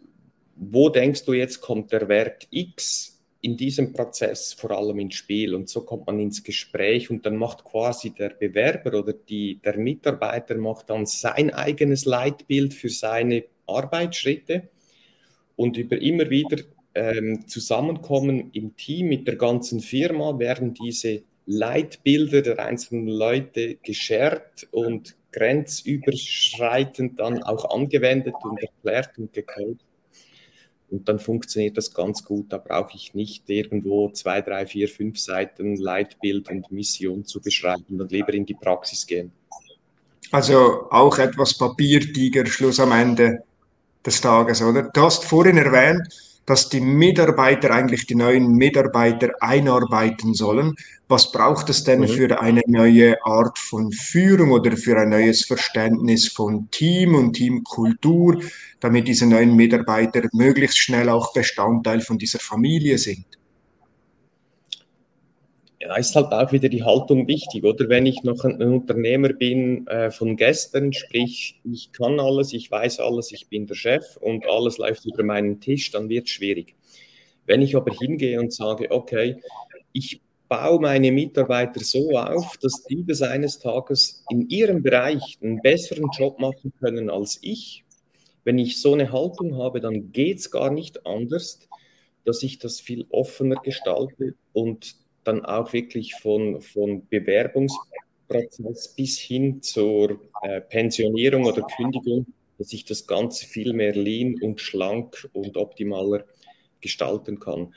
wo 0.55 0.89
denkst 0.89 1.25
du 1.25 1.33
jetzt 1.33 1.59
kommt 1.59 1.91
der 1.91 2.07
Wert 2.07 2.47
X 2.51 3.12
in 3.43 3.57
diesem 3.57 3.91
Prozess 3.93 4.53
vor 4.53 4.71
allem 4.71 4.99
ins 4.99 5.15
Spiel? 5.15 5.53
Und 5.53 5.69
so 5.69 5.81
kommt 5.81 6.07
man 6.07 6.19
ins 6.19 6.43
Gespräch 6.43 7.11
und 7.11 7.25
dann 7.25 7.35
macht 7.35 7.63
quasi 7.63 8.09
der 8.11 8.29
Bewerber 8.29 8.97
oder 8.99 9.13
die, 9.13 9.59
der 9.63 9.77
Mitarbeiter 9.77 10.55
macht 10.55 10.89
dann 10.89 11.05
sein 11.05 11.53
eigenes 11.53 12.05
Leitbild 12.05 12.73
für 12.73 12.89
seine 12.89 13.43
Arbeitsschritte 13.67 14.69
und 15.55 15.77
über 15.77 16.01
immer 16.01 16.29
wieder 16.29 16.63
ähm, 16.95 17.45
zusammenkommen 17.47 18.49
im 18.53 18.75
Team 18.77 19.09
mit 19.09 19.27
der 19.27 19.35
ganzen 19.35 19.81
Firma, 19.81 20.39
werden 20.39 20.73
diese 20.73 21.23
Leitbilder 21.45 22.41
der 22.41 22.59
einzelnen 22.59 23.07
Leute 23.07 23.75
geshared 23.83 24.67
und 24.71 25.15
grenzüberschreitend 25.33 27.19
dann 27.19 27.43
auch 27.43 27.75
angewendet 27.75 28.35
und 28.41 28.57
erklärt 28.61 29.17
und 29.17 29.33
gecodet. 29.33 29.81
Und 30.93 31.09
dann 31.09 31.17
funktioniert 31.17 31.75
das 31.75 31.91
ganz 31.91 32.23
gut. 32.23 32.53
Da 32.53 32.59
brauche 32.59 32.95
ich 32.95 33.15
nicht 33.15 33.49
irgendwo 33.49 34.11
zwei, 34.11 34.41
drei, 34.41 34.67
vier, 34.67 34.87
fünf 34.87 35.17
Seiten 35.17 35.75
Leitbild 35.75 36.51
und 36.51 36.71
Mission 36.71 37.25
zu 37.25 37.41
beschreiben 37.41 37.99
und 37.99 38.11
lieber 38.11 38.31
in 38.35 38.45
die 38.45 38.53
Praxis 38.53 39.07
gehen. 39.07 39.31
Also 40.29 40.87
auch 40.91 41.17
etwas 41.17 41.57
Papiertiger, 41.57 42.45
Schluss 42.45 42.79
am 42.79 42.91
Ende 42.91 43.43
des 44.05 44.21
Tages, 44.21 44.61
oder? 44.61 44.83
Du 44.83 45.01
hast 45.01 45.25
vorhin 45.25 45.57
erwähnt, 45.57 46.07
dass 46.45 46.69
die 46.69 46.81
Mitarbeiter 46.81 47.71
eigentlich 47.71 48.05
die 48.05 48.15
neuen 48.15 48.53
Mitarbeiter 48.55 49.31
einarbeiten 49.39 50.33
sollen. 50.33 50.75
Was 51.07 51.31
braucht 51.31 51.69
es 51.69 51.83
denn 51.83 52.01
mhm. 52.01 52.07
für 52.07 52.41
eine 52.41 52.61
neue 52.67 53.23
Art 53.25 53.57
von 53.59 53.91
Führung 53.91 54.51
oder 54.51 54.75
für 54.75 54.99
ein 54.99 55.09
neues 55.09 55.45
Verständnis 55.45 56.27
von 56.27 56.69
Team 56.71 57.15
und 57.15 57.33
Teamkultur, 57.33 58.41
damit 58.79 59.07
diese 59.07 59.25
neuen 59.25 59.55
Mitarbeiter 59.55 60.23
möglichst 60.33 60.77
schnell 60.77 61.09
auch 61.09 61.33
Bestandteil 61.33 62.01
von 62.01 62.17
dieser 62.17 62.39
Familie 62.39 62.97
sind? 62.97 63.25
Ja, 65.83 65.95
ist 65.97 66.15
halt 66.15 66.31
auch 66.31 66.51
wieder 66.53 66.69
die 66.69 66.83
Haltung 66.83 67.27
wichtig, 67.27 67.63
oder? 67.65 67.89
Wenn 67.89 68.05
ich 68.05 68.23
noch 68.23 68.45
ein 68.45 68.61
Unternehmer 68.61 69.33
bin 69.33 69.85
äh, 69.87 70.11
von 70.11 70.37
gestern, 70.37 70.93
sprich, 70.93 71.59
ich 71.65 71.91
kann 71.91 72.21
alles, 72.21 72.53
ich 72.53 72.71
weiß 72.71 73.01
alles, 73.01 73.31
ich 73.33 73.49
bin 73.49 73.67
der 73.67 73.75
Chef 73.75 74.15
und 74.17 74.47
alles 74.47 74.77
läuft 74.77 75.05
über 75.05 75.23
meinen 75.23 75.59
Tisch, 75.59 75.91
dann 75.91 76.07
wird 76.07 76.25
es 76.25 76.31
schwierig. 76.31 76.75
Wenn 77.45 77.61
ich 77.61 77.75
aber 77.75 77.93
hingehe 77.93 78.39
und 78.39 78.53
sage, 78.53 78.91
okay, 78.91 79.41
ich 79.91 80.21
baue 80.47 80.79
meine 80.79 81.11
Mitarbeiter 81.11 81.81
so 81.81 82.11
auf, 82.11 82.55
dass 82.57 82.83
die 82.83 83.03
bis 83.03 83.21
eines 83.21 83.59
Tages 83.59 84.23
in 84.29 84.47
ihrem 84.49 84.83
Bereich 84.83 85.37
einen 85.41 85.61
besseren 85.61 86.09
Job 86.17 86.39
machen 86.39 86.71
können 86.79 87.09
als 87.09 87.39
ich, 87.41 87.83
wenn 88.45 88.57
ich 88.57 88.81
so 88.81 88.93
eine 88.93 89.11
Haltung 89.11 89.57
habe, 89.57 89.81
dann 89.81 90.13
geht 90.13 90.39
es 90.39 90.51
gar 90.51 90.69
nicht 90.69 91.05
anders, 91.05 91.59
dass 92.23 92.41
ich 92.43 92.59
das 92.59 92.79
viel 92.79 93.05
offener 93.09 93.55
gestalte 93.55 94.35
und 94.53 95.02
dann 95.23 95.45
auch 95.45 95.73
wirklich 95.73 96.15
von, 96.15 96.61
von 96.61 97.07
Bewerbungsprozess 97.07 98.95
bis 98.95 99.19
hin 99.19 99.61
zur 99.61 100.19
äh, 100.41 100.61
Pensionierung 100.61 101.45
oder 101.45 101.61
Kündigung, 101.75 102.25
dass 102.57 102.73
ich 102.73 102.85
das 102.85 103.07
Ganze 103.07 103.45
viel 103.45 103.73
mehr 103.73 103.93
lean 103.93 104.35
und 104.41 104.61
schlank 104.61 105.29
und 105.33 105.57
optimaler 105.57 106.25
gestalten 106.81 107.39
kann. 107.39 107.73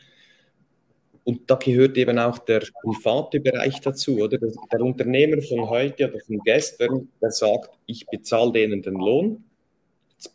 Und 1.24 1.50
da 1.50 1.56
gehört 1.56 1.96
eben 1.96 2.20
auch 2.20 2.38
der 2.38 2.62
private 2.82 3.40
Bereich 3.40 3.80
dazu, 3.80 4.18
oder? 4.18 4.38
Der 4.38 4.80
Unternehmer 4.80 5.42
von 5.42 5.68
heute 5.68 6.08
oder 6.08 6.20
von 6.20 6.38
gestern, 6.44 7.08
der 7.20 7.32
sagt, 7.32 7.70
ich 7.86 8.06
bezahle 8.06 8.52
denen 8.52 8.80
den 8.80 8.94
Lohn, 8.94 9.42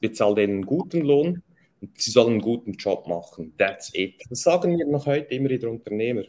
bezahle 0.01 0.35
denen 0.35 0.53
einen 0.55 0.65
guten 0.65 0.99
Lohn 0.99 1.43
und 1.79 1.99
sie 1.99 2.11
sollen 2.11 2.33
einen 2.33 2.41
guten 2.41 2.73
Job 2.73 3.07
machen. 3.07 3.53
That's 3.57 3.91
it. 3.93 4.15
Das 4.29 4.41
sagen 4.41 4.77
wir 4.77 4.85
noch 4.85 5.05
heute 5.05 5.33
immer 5.33 5.49
wieder 5.49 5.69
Unternehmer. 5.69 6.23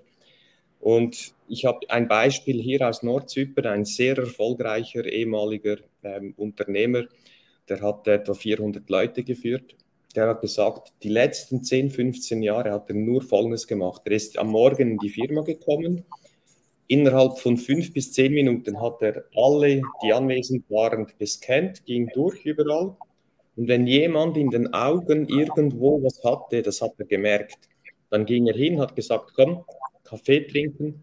Und 0.83 1.33
ich 1.49 1.65
habe 1.65 1.89
ein 1.89 2.09
Beispiel 2.09 2.61
hier 2.61 2.87
aus 2.87 3.03
Nordzypern, 3.03 3.67
ein 3.67 3.85
sehr 3.87 4.19
erfolgreicher 4.19 5.05
ehemaliger 5.05 5.79
ähm, 6.03 6.35
Unternehmer, 6.37 7.05
der 7.69 7.81
hat 7.81 8.07
etwa 8.09 8.35
400 8.35 8.91
Leute 8.91 9.23
geführt. 9.23 9.77
Der 10.15 10.29
hat 10.29 10.43
gesagt, 10.43 10.93
die 11.03 11.09
letzten 11.09 11.63
10, 11.63 11.91
15 11.91 12.43
Jahre 12.43 12.73
hat 12.73 12.91
er 12.91 12.97
nur 12.97 13.23
Folgendes 13.23 13.67
gemacht. 13.67 14.03
Er 14.05 14.13
ist 14.13 14.37
am 14.39 14.49
Morgen 14.49 14.91
in 14.91 14.99
die 14.99 15.09
Firma 15.09 15.41
gekommen, 15.43 16.05
Innerhalb 16.93 17.39
von 17.39 17.57
fünf 17.57 17.95
bis 17.95 18.13
zehn 18.13 18.35
Minuten 18.35 18.79
hat 18.79 19.01
er 19.01 19.25
alle, 19.35 19.81
die 20.03 20.13
anwesend 20.13 20.69
waren, 20.69 21.07
gescannt, 21.19 21.87
ging 21.87 22.11
durch 22.13 22.45
überall. 22.45 22.95
Und 23.57 23.69
wenn 23.69 23.87
jemand 23.87 24.37
in 24.37 24.51
den 24.51 24.75
Augen 24.75 25.27
irgendwo 25.27 26.03
was 26.03 26.23
hatte, 26.23 26.61
das 26.61 26.83
hat 26.83 26.93
er 26.99 27.07
gemerkt. 27.07 27.57
Dann 28.11 28.27
ging 28.27 28.47
er 28.47 28.55
hin, 28.55 28.79
hat 28.79 28.95
gesagt, 28.95 29.33
komm, 29.35 29.65
Kaffee 30.05 30.41
trinken. 30.47 31.03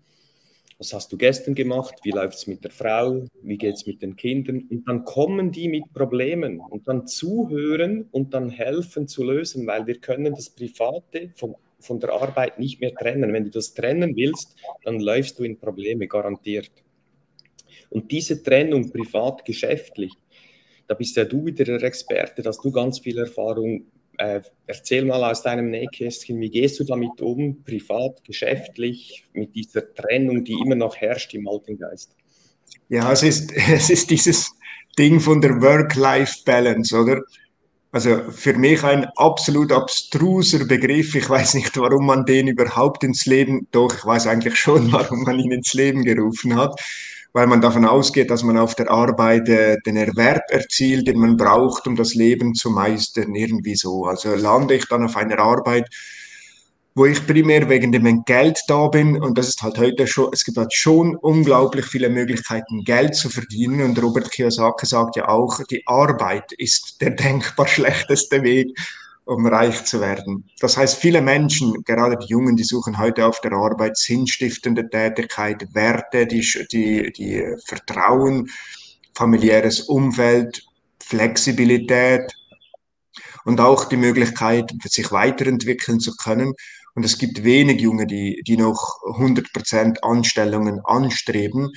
Was 0.78 0.94
hast 0.94 1.12
du 1.12 1.18
gestern 1.18 1.56
gemacht? 1.56 1.96
Wie 2.04 2.12
läuft 2.12 2.38
es 2.38 2.48
mit 2.48 2.64
der 2.64 2.72
Frau? 2.72 3.26
Wie 3.42 3.58
geht 3.58 3.76
es 3.76 3.86
mit 3.86 4.02
den 4.02 4.16
Kindern? 4.16 4.66
Und 4.70 4.88
dann 4.88 5.04
kommen 5.04 5.52
die 5.52 5.68
mit 5.68 5.92
Problemen 5.94 6.62
und 6.62 6.88
dann 6.88 7.06
zuhören 7.06 8.08
und 8.12 8.34
dann 8.34 8.50
helfen 8.50 9.08
zu 9.08 9.24
lösen, 9.24 9.68
weil 9.68 9.86
wir 9.88 10.00
können 10.00 10.34
das 10.34 10.50
Private 10.50 11.32
vom 11.36 11.56
von 11.80 12.00
der 12.00 12.12
Arbeit 12.12 12.60
nicht 12.60 12.82
mehr 12.82 12.94
trennen. 12.94 13.34
Wenn 13.34 13.46
du 13.46 13.50
das 13.50 13.74
trennen 13.74 14.16
willst, 14.16 14.56
dann 14.84 15.00
läufst 15.00 15.40
du 15.40 15.44
in 15.44 15.58
Probleme, 15.58 16.08
garantiert. 16.08 16.72
Und 17.90 18.12
diese 18.12 18.44
Trennung 18.44 18.92
privat-geschäftlich, 18.92 20.12
da 20.88 20.94
bist 20.94 21.16
ja 21.16 21.26
du 21.26 21.46
wieder 21.46 21.66
der 21.66 21.84
Experte, 21.84 22.42
dass 22.42 22.60
du 22.60 22.72
ganz 22.72 23.00
viel 23.00 23.18
Erfahrung. 23.18 23.86
Äh, 24.20 24.42
erzähl 24.68 25.06
mal 25.06 25.24
aus 25.24 25.44
deinem 25.44 25.70
Nähkästchen, 25.70 26.42
wie 26.42 26.50
gehst 26.50 26.78
du 26.78 26.84
damit 26.84 27.22
um, 27.22 27.64
privat, 27.64 28.22
geschäftlich, 28.26 29.24
mit 29.32 29.56
dieser 29.56 29.94
Trennung, 29.94 30.44
die 30.44 30.60
immer 30.62 30.76
noch 30.76 30.98
herrscht 30.98 31.34
im 31.36 31.48
alten 31.48 31.78
Geist? 31.78 32.18
Ja, 32.90 33.10
es 33.14 33.24
ist, 33.24 33.54
es 33.72 33.90
ist 33.90 34.12
dieses 34.12 34.52
Ding 34.98 35.22
von 35.22 35.40
der 35.40 35.62
Work-Life-Balance, 35.62 36.98
oder? 36.98 37.22
Also 37.94 38.30
für 38.32 38.56
mich 38.56 38.84
ein 38.84 39.06
absolut 39.16 39.72
abstruser 39.72 40.66
Begriff. 40.66 41.16
Ich 41.16 41.30
weiß 41.30 41.54
nicht, 41.54 41.78
warum 41.78 42.06
man 42.06 42.26
den 42.26 42.50
überhaupt 42.50 43.06
ins 43.06 43.26
Leben, 43.26 43.70
doch 43.72 43.96
ich 43.96 44.06
weiß 44.06 44.28
eigentlich 44.28 44.58
schon, 44.58 44.92
warum 44.92 45.24
man 45.24 45.40
ihn 45.40 45.54
ins 45.54 45.74
Leben 45.74 46.04
gerufen 46.04 46.58
hat, 46.58 46.78
weil 47.34 47.48
man 47.48 47.62
davon 47.62 47.86
ausgeht, 47.86 48.32
dass 48.32 48.44
man 48.44 48.58
auf 48.58 48.76
der 48.76 48.90
Arbeit 48.90 49.48
äh, 49.50 49.78
den 49.86 49.98
Erwerb 49.98 50.44
erzielt, 50.50 51.08
den 51.08 51.20
man 51.20 51.38
braucht, 51.38 51.88
um 51.88 51.96
das 51.96 52.16
Leben 52.16 52.56
zu 52.56 52.70
meistern, 52.72 53.36
irgendwie 53.36 53.76
so. 53.76 54.06
Also 54.06 54.36
lande 54.36 54.76
ich 54.76 54.86
dann 54.88 55.06
auf 55.06 55.16
einer 55.16 55.40
Arbeit, 55.40 55.88
wo 56.96 57.06
ich 57.06 57.26
primär 57.26 57.70
wegen 57.70 57.92
dem 57.92 58.24
Geld 58.26 58.60
da 58.68 58.88
bin 58.88 59.22
und 59.22 59.38
das 59.38 59.48
ist 59.48 59.62
halt 59.62 59.78
heute 59.78 60.08
schon, 60.08 60.30
es 60.34 60.44
gibt 60.44 60.58
halt 60.58 60.74
schon 60.74 61.16
unglaublich 61.16 61.86
viele 61.86 62.10
Möglichkeiten, 62.10 62.84
Geld 62.84 63.16
zu 63.16 63.30
verdienen 63.30 63.82
und 63.84 64.02
Robert 64.02 64.32
Kiyosaki 64.32 64.86
sagt 64.86 65.16
ja 65.16 65.30
auch, 65.30 65.62
die 65.70 65.84
Arbeit 65.86 66.52
ist 66.58 66.98
der 67.00 67.12
denkbar 67.12 67.68
schlechteste 67.68 68.44
Weg, 68.44 68.78
um 69.30 69.46
reich 69.46 69.86
zu 69.86 70.02
werden. 70.02 70.50
Das 70.60 70.76
heißt, 70.76 70.98
viele 70.98 71.22
Menschen, 71.22 71.84
gerade 71.84 72.18
die 72.18 72.30
Jungen, 72.30 72.56
die 72.56 72.64
suchen 72.64 72.98
heute 72.98 73.28
auf 73.28 73.42
der 73.42 73.52
Arbeit 73.52 73.96
sinnstiftende 73.96 74.90
Tätigkeit, 74.90 75.68
Werte, 75.74 76.26
die, 76.26 76.44
die, 76.72 77.12
die 77.12 77.46
Vertrauen, 77.64 78.50
familiäres 79.14 79.82
Umfeld, 79.82 80.64
Flexibilität 81.00 82.34
und 83.46 83.62
auch 83.62 83.86
die 83.86 83.98
Möglichkeit, 83.98 84.74
sich 84.86 85.12
weiterentwickeln 85.12 86.00
zu 86.00 86.16
können. 86.16 86.54
Und 86.96 87.06
es 87.06 87.20
gibt 87.20 87.44
wenig 87.44 87.82
Junge, 87.82 88.08
die, 88.08 88.42
die 88.48 88.58
noch 88.58 88.98
100% 89.06 90.00
Anstellungen 90.02 90.82
anstreben. 90.86 91.72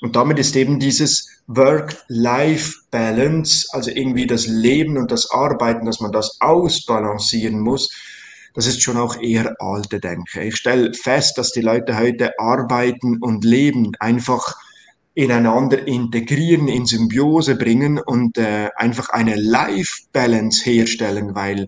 Und 0.00 0.16
damit 0.16 0.38
ist 0.38 0.56
eben 0.56 0.78
dieses 0.78 1.28
Work-Life-Balance, 1.48 3.66
also 3.72 3.90
irgendwie 3.90 4.26
das 4.26 4.46
Leben 4.46 4.96
und 4.96 5.10
das 5.10 5.30
Arbeiten, 5.30 5.84
dass 5.86 6.00
man 6.00 6.12
das 6.12 6.40
ausbalancieren 6.40 7.60
muss, 7.60 7.90
das 8.54 8.66
ist 8.66 8.82
schon 8.82 8.96
auch 8.96 9.20
eher 9.20 9.54
alte 9.60 10.00
Denke. 10.00 10.42
Ich 10.42 10.56
stelle 10.56 10.94
fest, 10.94 11.36
dass 11.38 11.52
die 11.52 11.60
Leute 11.60 11.96
heute 11.96 12.32
arbeiten 12.38 13.18
und 13.20 13.44
leben 13.44 13.92
einfach 14.00 14.56
ineinander 15.14 15.86
integrieren, 15.86 16.68
in 16.68 16.86
Symbiose 16.86 17.56
bringen 17.56 17.98
und 17.98 18.38
äh, 18.38 18.70
einfach 18.76 19.10
eine 19.10 19.34
Life-Balance 19.34 20.64
herstellen, 20.64 21.34
weil 21.34 21.66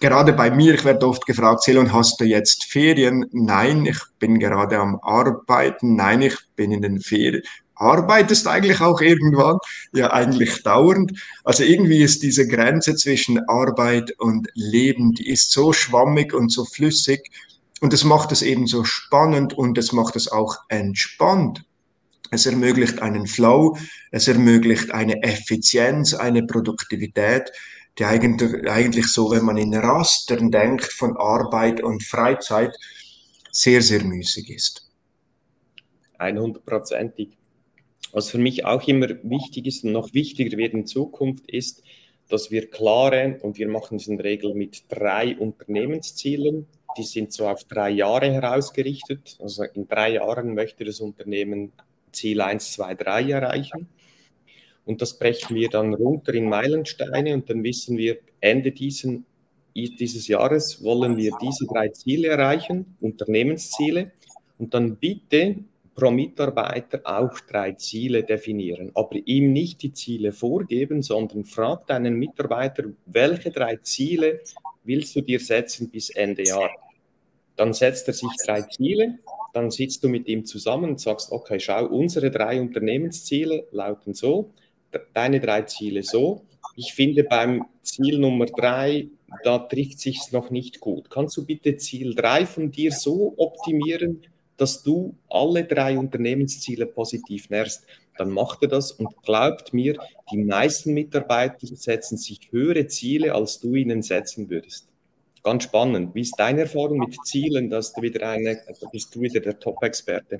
gerade 0.00 0.32
bei 0.32 0.50
mir, 0.50 0.74
ich 0.74 0.84
werde 0.84 1.06
oft 1.06 1.26
gefragt, 1.26 1.62
Selon, 1.62 1.92
hast 1.92 2.20
du 2.20 2.24
jetzt 2.24 2.64
Ferien? 2.64 3.26
Nein, 3.32 3.86
ich 3.86 3.98
bin 4.18 4.38
gerade 4.38 4.78
am 4.78 4.98
Arbeiten. 5.02 5.96
Nein, 5.96 6.22
ich 6.22 6.36
bin 6.56 6.72
in 6.72 6.82
den 6.82 7.00
Ferien. 7.00 7.42
Arbeitest 7.74 8.48
eigentlich 8.48 8.80
auch 8.80 9.00
irgendwann? 9.00 9.58
Ja, 9.92 10.12
eigentlich 10.12 10.62
dauernd. 10.62 11.12
Also 11.44 11.62
irgendwie 11.62 12.02
ist 12.02 12.22
diese 12.22 12.46
Grenze 12.48 12.96
zwischen 12.96 13.38
Arbeit 13.48 14.12
und 14.18 14.48
Leben, 14.54 15.12
die 15.12 15.28
ist 15.28 15.52
so 15.52 15.72
schwammig 15.72 16.34
und 16.34 16.50
so 16.50 16.64
flüssig. 16.64 17.20
Und 17.80 17.92
das 17.92 18.02
macht 18.02 18.32
es 18.32 18.42
eben 18.42 18.66
so 18.66 18.82
spannend 18.82 19.54
und 19.54 19.78
es 19.78 19.92
macht 19.92 20.16
es 20.16 20.30
auch 20.30 20.56
entspannt. 20.68 21.64
Es 22.30 22.46
ermöglicht 22.46 23.00
einen 23.00 23.26
Flow, 23.26 23.78
es 24.10 24.28
ermöglicht 24.28 24.90
eine 24.90 25.22
Effizienz, 25.22 26.12
eine 26.14 26.42
Produktivität, 26.42 27.50
die 27.98 28.04
eigentlich, 28.04 29.06
so, 29.06 29.30
wenn 29.30 29.44
man 29.44 29.56
in 29.56 29.74
Rastern 29.74 30.50
denkt 30.50 30.92
von 30.92 31.16
Arbeit 31.16 31.82
und 31.82 32.02
Freizeit, 32.02 32.74
sehr, 33.50 33.82
sehr 33.82 34.04
müßig 34.04 34.50
ist. 34.50 34.90
100%ig. 36.18 37.30
Was 38.12 38.30
für 38.30 38.38
mich 38.38 38.64
auch 38.64 38.86
immer 38.86 39.08
wichtig 39.22 39.66
ist 39.66 39.84
und 39.84 39.92
noch 39.92 40.14
wichtiger 40.14 40.56
wird 40.56 40.74
in 40.74 40.86
Zukunft, 40.86 41.50
ist, 41.50 41.82
dass 42.28 42.50
wir 42.50 42.70
klare, 42.70 43.38
und 43.42 43.58
wir 43.58 43.68
machen 43.68 43.96
es 43.96 44.06
in 44.06 44.16
der 44.16 44.26
Regel 44.26 44.54
mit 44.54 44.84
drei 44.88 45.36
Unternehmenszielen, 45.36 46.66
die 46.96 47.04
sind 47.04 47.32
so 47.32 47.48
auf 47.48 47.64
drei 47.64 47.90
Jahre 47.90 48.30
herausgerichtet. 48.30 49.36
Also 49.40 49.64
in 49.64 49.88
drei 49.88 50.14
Jahren 50.14 50.54
möchte 50.54 50.84
das 50.84 51.00
Unternehmen 51.00 51.72
Ziel 52.12 52.40
1, 52.40 52.72
2, 52.72 52.94
3 52.94 53.30
erreichen. 53.30 53.88
Und 54.88 55.02
das 55.02 55.18
brechen 55.18 55.54
wir 55.54 55.68
dann 55.68 55.92
runter 55.92 56.32
in 56.32 56.48
Meilensteine 56.48 57.34
und 57.34 57.50
dann 57.50 57.62
wissen 57.62 57.98
wir, 57.98 58.16
Ende 58.40 58.72
diesen, 58.72 59.26
dieses 59.76 60.28
Jahres 60.28 60.82
wollen 60.82 61.18
wir 61.18 61.32
diese 61.42 61.66
drei 61.66 61.88
Ziele 61.88 62.28
erreichen, 62.28 62.96
Unternehmensziele. 62.98 64.12
Und 64.56 64.72
dann 64.72 64.96
bitte 64.96 65.56
pro 65.94 66.10
Mitarbeiter 66.10 67.02
auch 67.04 67.38
drei 67.40 67.72
Ziele 67.72 68.22
definieren, 68.22 68.90
aber 68.94 69.16
ihm 69.26 69.52
nicht 69.52 69.82
die 69.82 69.92
Ziele 69.92 70.32
vorgeben, 70.32 71.02
sondern 71.02 71.44
frag 71.44 71.86
deinen 71.86 72.14
Mitarbeiter, 72.14 72.84
welche 73.04 73.50
drei 73.50 73.76
Ziele 73.76 74.40
willst 74.84 75.14
du 75.14 75.20
dir 75.20 75.38
setzen 75.38 75.90
bis 75.90 76.08
Ende 76.08 76.44
Jahr? 76.44 76.70
Dann 77.56 77.74
setzt 77.74 78.08
er 78.08 78.14
sich 78.14 78.30
drei 78.46 78.62
Ziele, 78.62 79.18
dann 79.52 79.70
sitzt 79.70 80.02
du 80.02 80.08
mit 80.08 80.28
ihm 80.28 80.46
zusammen 80.46 80.92
und 80.92 81.00
sagst, 81.00 81.30
okay, 81.30 81.60
schau, 81.60 81.84
unsere 81.84 82.30
drei 82.30 82.58
Unternehmensziele 82.58 83.66
lauten 83.70 84.14
so, 84.14 84.54
deine 85.14 85.40
drei 85.40 85.62
Ziele 85.62 86.02
so. 86.02 86.42
Ich 86.76 86.94
finde 86.94 87.24
beim 87.24 87.66
Ziel 87.82 88.18
Nummer 88.18 88.46
drei, 88.46 89.08
da 89.44 89.58
trifft 89.58 90.00
sich 90.00 90.20
noch 90.32 90.50
nicht 90.50 90.80
gut. 90.80 91.10
Kannst 91.10 91.36
du 91.36 91.44
bitte 91.44 91.76
Ziel 91.76 92.14
drei 92.14 92.46
von 92.46 92.70
dir 92.70 92.92
so 92.92 93.34
optimieren, 93.36 94.22
dass 94.56 94.82
du 94.82 95.14
alle 95.28 95.64
drei 95.64 95.98
Unternehmensziele 95.98 96.86
positiv 96.86 97.50
nährst? 97.50 97.84
Dann 98.16 98.30
macht 98.30 98.62
er 98.62 98.68
das 98.68 98.92
und 98.92 99.08
glaubt 99.22 99.72
mir, 99.72 99.96
die 100.32 100.38
meisten 100.38 100.92
Mitarbeiter 100.92 101.66
setzen 101.66 102.16
sich 102.16 102.50
höhere 102.50 102.86
Ziele, 102.88 103.34
als 103.34 103.60
du 103.60 103.74
ihnen 103.74 104.02
setzen 104.02 104.50
würdest. 104.50 104.88
Ganz 105.44 105.64
spannend. 105.64 106.14
Wie 106.14 106.22
ist 106.22 106.34
deine 106.36 106.62
Erfahrung 106.62 106.98
mit 106.98 107.16
Zielen? 107.24 107.70
Dass 107.70 107.92
du 107.92 108.02
wieder 108.02 108.28
eine, 108.28 108.56
da 108.80 108.88
bist 108.90 109.14
du 109.14 109.20
wieder 109.20 109.40
der 109.40 109.58
Top-Experte. 109.58 110.38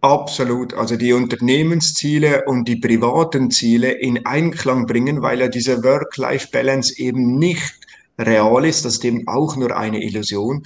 Absolut. 0.00 0.74
Also 0.74 0.96
die 0.96 1.12
Unternehmensziele 1.12 2.44
und 2.46 2.68
die 2.68 2.76
privaten 2.76 3.50
Ziele 3.50 3.90
in 3.90 4.24
Einklang 4.26 4.86
bringen, 4.86 5.22
weil 5.22 5.40
ja 5.40 5.48
diese 5.48 5.82
Work-Life-Balance 5.82 6.98
eben 6.98 7.36
nicht 7.38 7.74
real 8.18 8.64
ist. 8.64 8.84
Das 8.84 8.94
ist 8.94 9.04
eben 9.04 9.26
auch 9.26 9.56
nur 9.56 9.76
eine 9.76 10.02
Illusion. 10.02 10.62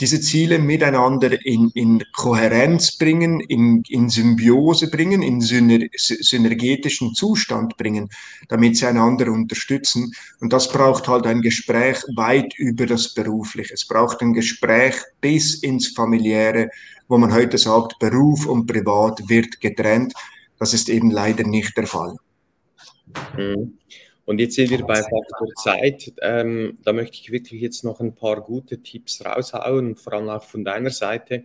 Diese 0.00 0.20
Ziele 0.20 0.58
miteinander 0.58 1.38
in, 1.46 1.70
in 1.74 2.02
Kohärenz 2.16 2.98
bringen, 2.98 3.38
in, 3.40 3.84
in 3.88 4.10
Symbiose 4.10 4.90
bringen, 4.90 5.22
in 5.22 5.40
syner, 5.40 5.86
synergetischen 5.94 7.14
Zustand 7.14 7.76
bringen, 7.76 8.10
damit 8.48 8.76
sie 8.76 8.86
einander 8.86 9.30
unterstützen. 9.30 10.12
Und 10.40 10.52
das 10.52 10.70
braucht 10.70 11.06
halt 11.06 11.26
ein 11.26 11.42
Gespräch 11.42 11.98
weit 12.16 12.58
über 12.58 12.86
das 12.86 13.14
Berufliche. 13.14 13.72
Es 13.72 13.86
braucht 13.86 14.20
ein 14.20 14.32
Gespräch 14.32 14.96
bis 15.20 15.54
ins 15.62 15.88
Familiäre, 15.88 16.70
wo 17.08 17.18
man 17.18 17.32
heute 17.32 17.58
sagt, 17.58 17.98
Beruf 17.98 18.46
und 18.46 18.66
Privat 18.66 19.28
wird 19.28 19.60
getrennt. 19.60 20.14
Das 20.58 20.72
ist 20.72 20.88
eben 20.88 21.10
leider 21.10 21.44
nicht 21.46 21.76
der 21.76 21.86
Fall. 21.86 22.16
Mhm. 23.36 23.78
Und 24.24 24.38
jetzt 24.38 24.54
sind 24.54 24.70
wir 24.70 24.84
bei 24.84 25.02
Faktor 25.02 25.48
Zeit. 25.62 26.12
Ähm, 26.22 26.78
da 26.82 26.92
möchte 26.92 27.18
ich 27.20 27.30
wirklich 27.30 27.60
jetzt 27.60 27.84
noch 27.84 28.00
ein 28.00 28.14
paar 28.14 28.40
gute 28.40 28.82
Tipps 28.82 29.24
raushauen, 29.24 29.96
vor 29.96 30.14
allem 30.14 30.30
auch 30.30 30.42
von 30.42 30.64
deiner 30.64 30.90
Seite. 30.90 31.44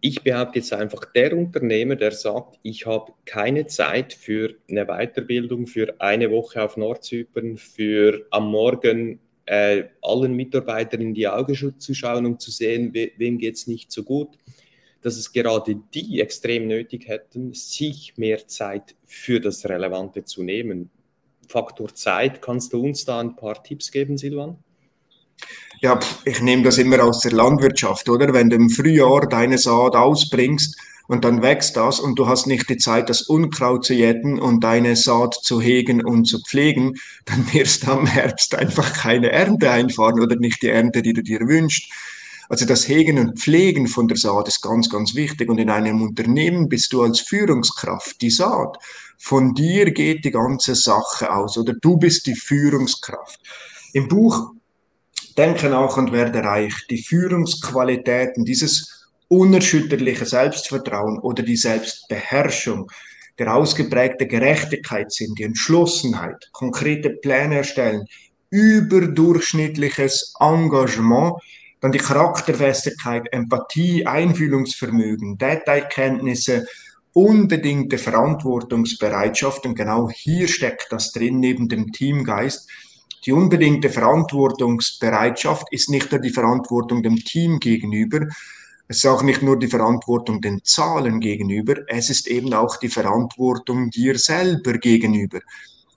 Ich 0.00 0.24
behaupte 0.24 0.58
jetzt 0.58 0.72
einfach, 0.72 1.04
der 1.04 1.36
Unternehmer, 1.36 1.94
der 1.94 2.10
sagt, 2.10 2.58
ich 2.64 2.86
habe 2.86 3.12
keine 3.24 3.68
Zeit 3.68 4.12
für 4.12 4.56
eine 4.68 4.86
Weiterbildung, 4.86 5.68
für 5.68 6.00
eine 6.00 6.32
Woche 6.32 6.64
auf 6.64 6.76
Nordzypern, 6.76 7.56
für 7.56 8.26
am 8.32 8.50
Morgen 8.50 9.20
äh, 9.46 9.84
allen 10.02 10.34
Mitarbeitern 10.34 11.00
in 11.00 11.14
die 11.14 11.28
Augen 11.28 11.78
zu 11.78 11.94
schauen, 11.94 12.26
um 12.26 12.38
zu 12.38 12.50
sehen, 12.50 12.94
we 12.94 13.12
wem 13.16 13.38
geht 13.38 13.56
es 13.56 13.66
nicht 13.66 13.90
so 13.90 14.02
gut. 14.02 14.38
dass 15.02 15.16
es 15.16 15.32
gerade 15.32 15.74
die 15.92 16.20
extrem 16.20 16.68
nötig 16.68 17.08
hätten, 17.08 17.52
sich 17.52 18.16
mehr 18.16 18.46
Zeit 18.46 18.94
für 19.04 19.40
das 19.40 19.68
Relevante 19.68 20.24
zu 20.24 20.42
nehmen. 20.42 20.90
Faktor 21.48 21.92
Zeit, 21.94 22.40
kannst 22.40 22.72
du 22.72 22.82
uns 22.82 23.04
da 23.04 23.20
ein 23.20 23.36
paar 23.36 23.62
Tipps 23.62 23.90
geben, 23.90 24.16
Silvan? 24.16 24.58
Ja, 25.82 25.98
ich 26.24 26.40
nehme 26.40 26.62
das 26.62 26.78
immer 26.78 27.02
aus 27.02 27.22
der 27.22 27.32
Landwirtschaft, 27.32 28.08
oder? 28.08 28.32
Wenn 28.32 28.50
du 28.50 28.54
im 28.54 28.70
Frühjahr 28.70 29.28
deine 29.28 29.58
Saat 29.58 29.96
ausbringst 29.96 30.78
und 31.08 31.24
dann 31.24 31.42
wächst 31.42 31.76
das 31.76 31.98
und 31.98 32.20
du 32.20 32.28
hast 32.28 32.46
nicht 32.46 32.70
die 32.70 32.76
Zeit, 32.76 33.08
das 33.08 33.22
Unkraut 33.22 33.84
zu 33.84 33.92
jäten 33.92 34.38
und 34.38 34.62
deine 34.62 34.94
Saat 34.94 35.34
zu 35.42 35.60
hegen 35.60 36.04
und 36.04 36.26
zu 36.26 36.40
pflegen, 36.40 36.94
dann 37.24 37.52
wirst 37.52 37.84
du 37.84 37.90
am 37.90 38.06
Herbst 38.06 38.54
einfach 38.54 38.92
keine 38.92 39.32
Ernte 39.32 39.72
einfahren 39.72 40.20
oder 40.20 40.36
nicht 40.36 40.62
die 40.62 40.68
Ernte, 40.68 41.02
die 41.02 41.14
du 41.14 41.22
dir 41.24 41.40
wünschst. 41.40 41.90
Also 42.48 42.64
das 42.64 42.86
Hegen 42.86 43.18
und 43.18 43.40
Pflegen 43.40 43.88
von 43.88 44.06
der 44.06 44.18
Saat 44.18 44.46
ist 44.46 44.62
ganz, 44.62 44.88
ganz 44.88 45.16
wichtig. 45.16 45.50
Und 45.50 45.58
in 45.58 45.70
einem 45.70 46.00
Unternehmen 46.00 46.68
bist 46.68 46.92
du 46.92 47.02
als 47.02 47.18
Führungskraft 47.18 48.20
die 48.20 48.30
Saat. 48.30 48.76
Von 49.18 49.52
dir 49.54 49.90
geht 49.90 50.24
die 50.24 50.30
ganze 50.30 50.76
Sache 50.76 51.32
aus 51.32 51.58
oder 51.58 51.72
du 51.72 51.96
bist 51.96 52.26
die 52.26 52.36
Führungskraft. 52.36 53.40
Im 53.94 54.06
Buch 54.06 54.52
Denke 55.36 55.68
nach 55.68 55.96
und 55.96 56.12
werde 56.12 56.42
reich. 56.42 56.74
Die 56.90 57.02
Führungsqualitäten, 57.02 58.44
dieses 58.44 59.08
unerschütterliche 59.28 60.26
Selbstvertrauen 60.26 61.18
oder 61.18 61.42
die 61.42 61.56
Selbstbeherrschung, 61.56 62.90
der 63.38 63.54
ausgeprägte 63.54 64.26
Gerechtigkeitssinn, 64.26 65.34
die 65.34 65.44
Entschlossenheit, 65.44 66.50
konkrete 66.52 67.10
Pläne 67.10 67.56
erstellen, 67.58 68.06
überdurchschnittliches 68.50 70.34
Engagement, 70.38 71.34
dann 71.80 71.92
die 71.92 71.98
Charakterfestigkeit, 71.98 73.32
Empathie, 73.32 74.06
Einfühlungsvermögen, 74.06 75.38
Detailkenntnisse, 75.38 76.66
unbedingte 77.14 77.98
Verantwortungsbereitschaft 77.98 79.66
und 79.66 79.74
genau 79.74 80.10
hier 80.10 80.48
steckt 80.48 80.86
das 80.90 81.12
drin 81.12 81.40
neben 81.40 81.68
dem 81.68 81.92
Teamgeist, 81.92 82.70
die 83.24 83.32
unbedingte 83.32 83.88
Verantwortungsbereitschaft 83.88 85.66
ist 85.70 85.90
nicht 85.90 86.10
nur 86.10 86.20
die 86.20 86.30
Verantwortung 86.30 87.02
dem 87.02 87.16
Team 87.16 87.60
gegenüber, 87.60 88.26
es 88.88 88.98
ist 88.98 89.06
auch 89.06 89.22
nicht 89.22 89.42
nur 89.42 89.58
die 89.58 89.68
Verantwortung 89.68 90.40
den 90.40 90.64
Zahlen 90.64 91.20
gegenüber, 91.20 91.76
es 91.86 92.10
ist 92.10 92.26
eben 92.26 92.52
auch 92.52 92.76
die 92.76 92.88
Verantwortung 92.88 93.90
dir 93.90 94.18
selber 94.18 94.74
gegenüber. 94.74 95.40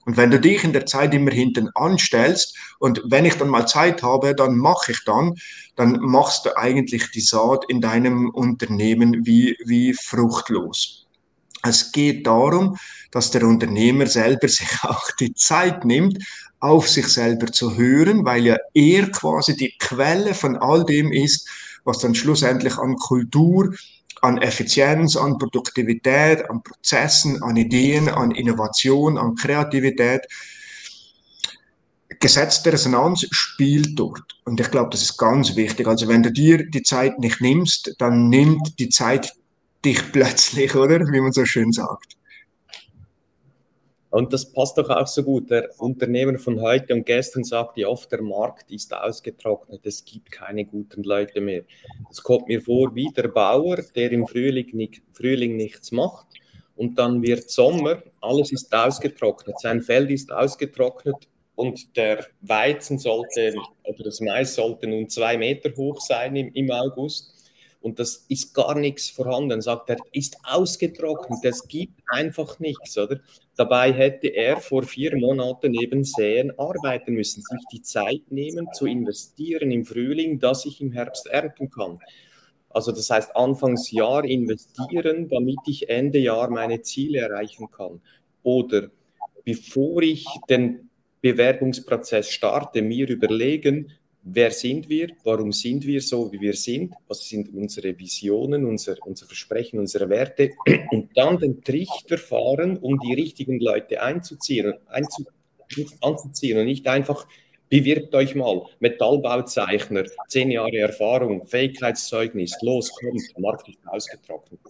Und 0.06 0.16
wenn 0.16 0.30
du 0.30 0.38
dich 0.38 0.62
in 0.62 0.72
der 0.72 0.86
Zeit 0.86 1.12
immer 1.14 1.32
hinten 1.32 1.68
anstellst 1.74 2.56
und 2.78 3.02
wenn 3.06 3.24
ich 3.24 3.34
dann 3.34 3.48
mal 3.48 3.66
Zeit 3.66 4.04
habe, 4.04 4.36
dann 4.36 4.56
mache 4.56 4.92
ich 4.92 5.04
dann, 5.04 5.34
dann 5.74 5.98
machst 6.00 6.46
du 6.46 6.56
eigentlich 6.56 7.10
die 7.10 7.20
Saat 7.20 7.64
in 7.68 7.80
deinem 7.80 8.30
Unternehmen 8.30 9.26
wie, 9.26 9.58
wie 9.64 9.92
fruchtlos. 9.94 11.06
Es 11.62 11.90
geht 11.90 12.26
darum, 12.26 12.76
dass 13.10 13.32
der 13.32 13.42
Unternehmer 13.42 14.06
selber 14.06 14.48
sich 14.48 14.68
auch 14.84 15.10
die 15.18 15.34
Zeit 15.34 15.84
nimmt, 15.84 16.18
auf 16.60 16.88
sich 16.88 17.08
selber 17.08 17.46
zu 17.46 17.76
hören, 17.76 18.24
weil 18.24 18.46
ja 18.46 18.56
er 18.74 19.10
quasi 19.10 19.56
die 19.56 19.74
Quelle 19.78 20.34
von 20.34 20.56
all 20.56 20.84
dem 20.84 21.12
ist, 21.12 21.48
was 21.84 21.98
dann 21.98 22.14
schlussendlich 22.14 22.76
an 22.78 22.96
Kultur, 22.96 23.74
an 24.22 24.38
Effizienz, 24.38 25.16
an 25.16 25.38
Produktivität, 25.38 26.48
an 26.50 26.62
Prozessen, 26.62 27.42
an 27.42 27.56
Ideen, 27.56 28.08
an 28.08 28.30
Innovation, 28.30 29.18
an 29.18 29.34
Kreativität 29.34 30.22
gesetzte 32.20 32.72
Resonanz 32.72 33.26
spielt 33.30 33.98
dort. 33.98 34.38
Und 34.44 34.60
ich 34.60 34.70
glaube, 34.70 34.90
das 34.90 35.02
ist 35.02 35.16
ganz 35.16 35.56
wichtig. 35.56 35.86
Also 35.86 36.08
wenn 36.08 36.22
du 36.22 36.32
dir 36.32 36.68
die 36.68 36.82
Zeit 36.82 37.18
nicht 37.18 37.40
nimmst, 37.40 37.94
dann 37.98 38.28
nimmt 38.28 38.78
die 38.78 38.88
Zeit 38.88 39.32
dich 39.84 40.00
plötzlich, 40.12 40.74
oder? 40.74 41.00
Wie 41.00 41.20
man 41.20 41.32
so 41.32 41.44
schön 41.44 41.72
sagt. 41.72 42.15
Und 44.16 44.32
das 44.32 44.50
passt 44.50 44.78
doch 44.78 44.88
auch 44.88 45.06
so 45.06 45.22
gut. 45.22 45.50
Der 45.50 45.68
Unternehmer 45.76 46.38
von 46.38 46.58
heute 46.62 46.94
und 46.94 47.04
gestern 47.04 47.44
sagt 47.44 47.76
ja 47.76 47.88
oft, 47.88 48.10
der 48.10 48.22
Markt 48.22 48.70
ist 48.70 48.94
ausgetrocknet, 48.94 49.84
es 49.84 50.06
gibt 50.06 50.32
keine 50.32 50.64
guten 50.64 51.02
Leute 51.02 51.42
mehr. 51.42 51.64
Es 52.10 52.22
kommt 52.22 52.48
mir 52.48 52.62
vor 52.62 52.94
wie 52.94 53.10
der 53.14 53.28
Bauer, 53.28 53.76
der 53.94 54.10
im 54.12 54.26
Frühling, 54.26 54.70
nicht, 54.72 55.02
Frühling 55.12 55.56
nichts 55.56 55.92
macht 55.92 56.28
und 56.76 56.98
dann 56.98 57.20
wird 57.20 57.50
Sommer, 57.50 58.02
alles 58.22 58.52
ist 58.52 58.74
ausgetrocknet, 58.74 59.60
sein 59.60 59.82
Feld 59.82 60.10
ist 60.10 60.32
ausgetrocknet 60.32 61.28
und 61.54 61.94
der 61.94 62.24
Weizen 62.40 62.98
sollte 62.98 63.54
oder 63.84 64.02
das 64.02 64.22
Mais 64.22 64.54
sollte 64.54 64.86
nun 64.86 65.10
zwei 65.10 65.36
Meter 65.36 65.76
hoch 65.76 66.00
sein 66.00 66.36
im, 66.36 66.54
im 66.54 66.70
August 66.70 67.35
und 67.86 68.00
das 68.00 68.26
ist 68.28 68.52
gar 68.52 68.74
nichts 68.74 69.10
vorhanden. 69.10 69.62
Sagt 69.62 69.90
er, 69.90 69.98
ist 70.10 70.38
ausgetrocknet, 70.42 71.44
es 71.44 71.68
gibt 71.68 72.02
einfach 72.08 72.58
nichts, 72.58 72.98
oder? 72.98 73.20
Dabei 73.54 73.92
hätte 73.92 74.26
er 74.26 74.56
vor 74.56 74.82
vier 74.82 75.16
Monaten 75.16 75.70
neben 75.70 76.02
Säen 76.02 76.50
arbeiten 76.58 77.14
müssen, 77.14 77.42
sich 77.42 77.60
die 77.72 77.82
Zeit 77.82 78.22
nehmen 78.28 78.66
zu 78.72 78.86
investieren 78.86 79.70
im 79.70 79.84
Frühling, 79.84 80.40
dass 80.40 80.66
ich 80.66 80.80
im 80.80 80.90
Herbst 80.90 81.28
ernten 81.28 81.70
kann. 81.70 82.00
Also 82.70 82.90
das 82.90 83.08
heißt, 83.08 83.36
Anfangsjahr 83.36 84.24
investieren, 84.24 85.28
damit 85.28 85.60
ich 85.68 85.88
Ende 85.88 86.18
Jahr 86.18 86.50
meine 86.50 86.82
Ziele 86.82 87.20
erreichen 87.20 87.70
kann. 87.70 88.00
Oder 88.42 88.90
bevor 89.44 90.02
ich 90.02 90.26
den 90.48 90.90
Bewerbungsprozess 91.20 92.30
starte, 92.30 92.82
mir 92.82 93.08
überlegen, 93.08 93.92
wer 94.28 94.50
sind 94.50 94.88
wir, 94.88 95.08
warum 95.24 95.52
sind 95.52 95.86
wir 95.86 96.00
so, 96.00 96.30
wie 96.32 96.40
wir 96.40 96.54
sind, 96.54 96.94
was 97.06 97.28
sind 97.28 97.54
unsere 97.54 97.96
Visionen, 97.96 98.64
unser, 98.64 98.96
unser 99.04 99.26
Versprechen, 99.26 99.78
unsere 99.78 100.08
Werte 100.08 100.50
und 100.90 101.16
dann 101.16 101.38
den 101.38 101.62
Trichter 101.62 102.18
fahren, 102.18 102.76
um 102.78 102.98
die 102.98 103.14
richtigen 103.14 103.60
Leute 103.60 104.02
einzuziehen, 104.02 104.74
einzu, 104.88 105.24
anzuziehen 106.00 106.58
und 106.58 106.66
nicht 106.66 106.86
einfach 106.88 107.26
bewirbt 107.68 108.14
euch 108.14 108.34
mal, 108.34 108.62
Metallbauzeichner, 108.80 110.04
zehn 110.28 110.50
Jahre 110.50 110.78
Erfahrung, 110.78 111.46
Fähigkeitszeugnis, 111.46 112.56
los, 112.62 112.90
kommt, 112.92 113.38
Markt 113.38 113.68
ist 113.68 113.78
ausgetrocknet. 113.86 114.60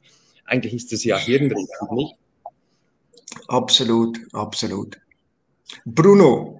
Eigentlich 0.45 0.75
ist 0.75 0.92
es 0.92 1.05
ja 1.05 1.19
hirnrichtig, 1.19 1.90
nicht? 1.92 2.14
Absolut, 3.49 4.19
absolut. 4.33 4.99
Bruno, 5.85 6.56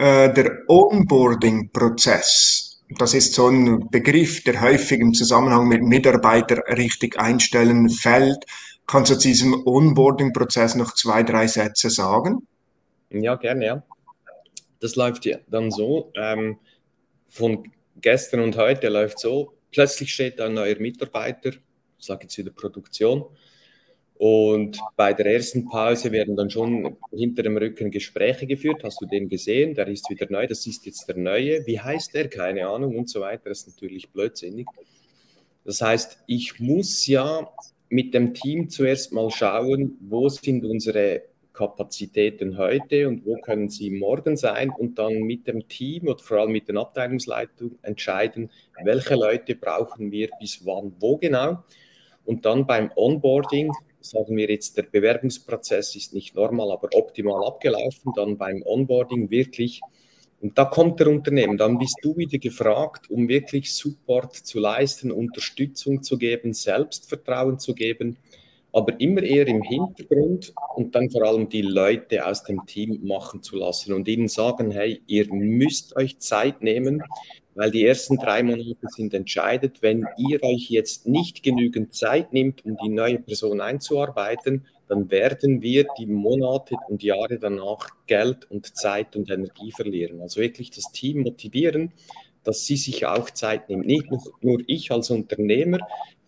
äh, 0.00 0.32
der 0.32 0.62
Onboarding-Prozess, 0.66 2.80
das 2.98 3.12
ist 3.12 3.34
so 3.34 3.48
ein 3.48 3.90
Begriff, 3.90 4.42
der 4.44 4.62
häufig 4.62 4.98
im 4.98 5.12
Zusammenhang 5.12 5.68
mit 5.68 5.82
Mitarbeiter 5.82 6.62
richtig 6.76 7.18
einstellen 7.18 7.90
fällt. 7.90 8.46
Kannst 8.86 9.10
du 9.10 9.18
zu 9.18 9.28
diesem 9.28 9.62
Onboarding-Prozess 9.66 10.74
noch 10.74 10.94
zwei, 10.94 11.22
drei 11.22 11.46
Sätze 11.46 11.90
sagen? 11.90 12.46
Ja, 13.10 13.36
gerne, 13.36 13.66
ja. 13.66 13.82
Das 14.80 14.96
läuft 14.96 15.26
ja 15.26 15.36
dann 15.48 15.70
so, 15.70 16.10
ähm, 16.16 16.58
von 17.28 17.70
gestern 18.00 18.40
und 18.40 18.56
heute 18.56 18.88
läuft 18.88 19.18
so, 19.18 19.52
plötzlich 19.70 20.14
steht 20.14 20.40
ein 20.40 20.54
neuer 20.54 20.78
Mitarbeiter, 20.78 21.50
ich 21.50 22.06
sage 22.06 22.22
jetzt 22.22 22.38
wieder 22.38 22.52
Produktion, 22.52 23.26
und 24.20 24.78
bei 24.96 25.14
der 25.14 25.24
ersten 25.24 25.64
Pause 25.64 26.12
werden 26.12 26.36
dann 26.36 26.50
schon 26.50 26.98
hinter 27.10 27.42
dem 27.42 27.56
Rücken 27.56 27.90
Gespräche 27.90 28.46
geführt. 28.46 28.84
Hast 28.84 29.00
du 29.00 29.06
den 29.06 29.30
gesehen? 29.30 29.74
Der 29.74 29.88
ist 29.88 30.10
wieder 30.10 30.26
neu. 30.28 30.46
Das 30.46 30.66
ist 30.66 30.84
jetzt 30.84 31.08
der 31.08 31.16
Neue. 31.16 31.66
Wie 31.66 31.80
heißt 31.80 32.12
der? 32.12 32.28
Keine 32.28 32.68
Ahnung 32.68 32.98
und 32.98 33.08
so 33.08 33.22
weiter. 33.22 33.48
Das 33.48 33.60
ist 33.60 33.68
natürlich 33.68 34.10
blödsinnig. 34.10 34.66
Das 35.64 35.80
heißt, 35.80 36.18
ich 36.26 36.60
muss 36.60 37.06
ja 37.06 37.50
mit 37.88 38.12
dem 38.12 38.34
Team 38.34 38.68
zuerst 38.68 39.10
mal 39.14 39.30
schauen, 39.30 39.96
wo 40.02 40.28
sind 40.28 40.66
unsere 40.66 41.22
Kapazitäten 41.54 42.58
heute 42.58 43.08
und 43.08 43.24
wo 43.24 43.36
können 43.36 43.70
sie 43.70 43.88
morgen 43.88 44.36
sein 44.36 44.68
und 44.68 44.98
dann 44.98 45.20
mit 45.22 45.46
dem 45.46 45.66
Team 45.66 46.08
oder 46.08 46.18
vor 46.18 46.40
allem 46.40 46.52
mit 46.52 46.68
den 46.68 46.76
Abteilungsleitungen 46.76 47.78
entscheiden, 47.80 48.50
welche 48.84 49.14
Leute 49.14 49.54
brauchen 49.54 50.12
wir 50.12 50.28
bis 50.38 50.66
wann, 50.66 50.92
wo 51.00 51.16
genau. 51.16 51.64
Und 52.26 52.44
dann 52.44 52.66
beim 52.66 52.90
Onboarding 52.94 53.72
sagen 54.00 54.36
wir 54.36 54.48
jetzt, 54.48 54.76
der 54.76 54.82
Bewerbungsprozess 54.82 55.94
ist 55.96 56.14
nicht 56.14 56.34
normal, 56.34 56.72
aber 56.72 56.88
optimal 56.92 57.44
abgelaufen, 57.46 58.12
dann 58.16 58.36
beim 58.36 58.62
Onboarding 58.64 59.30
wirklich, 59.30 59.80
und 60.40 60.56
da 60.56 60.64
kommt 60.64 61.00
der 61.00 61.08
Unternehmen, 61.08 61.58
dann 61.58 61.78
bist 61.78 61.96
du 62.02 62.16
wieder 62.16 62.38
gefragt, 62.38 63.10
um 63.10 63.28
wirklich 63.28 63.74
Support 63.74 64.34
zu 64.34 64.58
leisten, 64.58 65.12
Unterstützung 65.12 66.02
zu 66.02 66.16
geben, 66.16 66.54
Selbstvertrauen 66.54 67.58
zu 67.58 67.74
geben, 67.74 68.16
aber 68.72 68.98
immer 69.00 69.22
eher 69.22 69.46
im 69.48 69.62
Hintergrund 69.62 70.54
und 70.76 70.94
dann 70.94 71.10
vor 71.10 71.24
allem 71.24 71.48
die 71.48 71.62
Leute 71.62 72.24
aus 72.24 72.44
dem 72.44 72.64
Team 72.66 73.00
machen 73.02 73.42
zu 73.42 73.56
lassen 73.56 73.92
und 73.92 74.08
ihnen 74.08 74.28
sagen, 74.28 74.70
hey, 74.70 75.02
ihr 75.06 75.26
müsst 75.32 75.96
euch 75.96 76.18
Zeit 76.20 76.62
nehmen, 76.62 77.02
weil 77.60 77.70
die 77.70 77.84
ersten 77.84 78.16
drei 78.16 78.42
Monate 78.42 78.86
sind 78.88 79.12
entscheidend. 79.12 79.82
Wenn 79.82 80.06
ihr 80.16 80.42
euch 80.42 80.70
jetzt 80.70 81.06
nicht 81.06 81.42
genügend 81.42 81.92
Zeit 81.92 82.32
nimmt, 82.32 82.64
um 82.64 82.78
die 82.82 82.88
neue 82.88 83.18
Person 83.18 83.60
einzuarbeiten, 83.60 84.64
dann 84.88 85.10
werden 85.10 85.60
wir 85.60 85.86
die 85.98 86.06
Monate 86.06 86.76
und 86.88 87.02
Jahre 87.02 87.38
danach 87.38 87.90
Geld 88.06 88.50
und 88.50 88.74
Zeit 88.74 89.14
und 89.14 89.28
Energie 89.28 89.72
verlieren. 89.72 90.22
Also 90.22 90.40
wirklich 90.40 90.70
das 90.70 90.90
Team 90.90 91.20
motivieren, 91.20 91.92
dass 92.44 92.64
sie 92.64 92.76
sich 92.76 93.04
auch 93.04 93.28
Zeit 93.28 93.68
nehmen. 93.68 93.82
Nicht 93.82 94.06
nur 94.40 94.60
ich 94.66 94.90
als 94.90 95.10
Unternehmer 95.10 95.80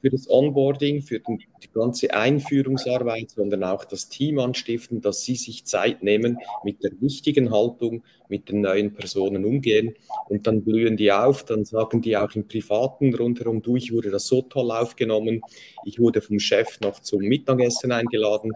für 0.03 0.11
das 0.11 0.29
Onboarding, 0.29 1.01
für 1.01 1.21
die 1.21 1.71
ganze 1.73 2.13
Einführungsarbeit, 2.13 3.31
sondern 3.31 3.63
auch 3.63 3.85
das 3.85 4.09
Team 4.09 4.41
anstiften, 4.41 5.01
dass 5.01 5.25
sie 5.25 5.37
sich 5.37 5.65
Zeit 5.65 6.03
nehmen, 6.03 6.39
mit 6.65 6.83
der 6.83 6.91
richtigen 7.01 7.53
Haltung 7.53 8.03
mit 8.29 8.49
den 8.49 8.63
neuen 8.63 8.95
Personen 8.95 9.45
umgehen. 9.45 9.95
Und 10.29 10.47
dann 10.47 10.65
blühen 10.65 10.97
die 10.97 11.13
auf, 11.13 11.45
dann 11.45 11.65
sagen 11.65 12.03
die 12.03 12.17
auch 12.17 12.35
im 12.35 12.49
Privaten 12.49 13.15
rundherum, 13.15 13.63
du, 13.63 13.77
ich 13.77 13.93
wurde 13.93 14.11
das 14.11 14.27
so 14.27 14.43
toll 14.43 14.73
aufgenommen, 14.73 15.43
ich 15.85 16.01
wurde 16.01 16.21
vom 16.21 16.41
Chef 16.41 16.81
noch 16.81 16.99
zum 16.99 17.21
Mittagessen 17.21 17.93
eingeladen. 17.93 18.53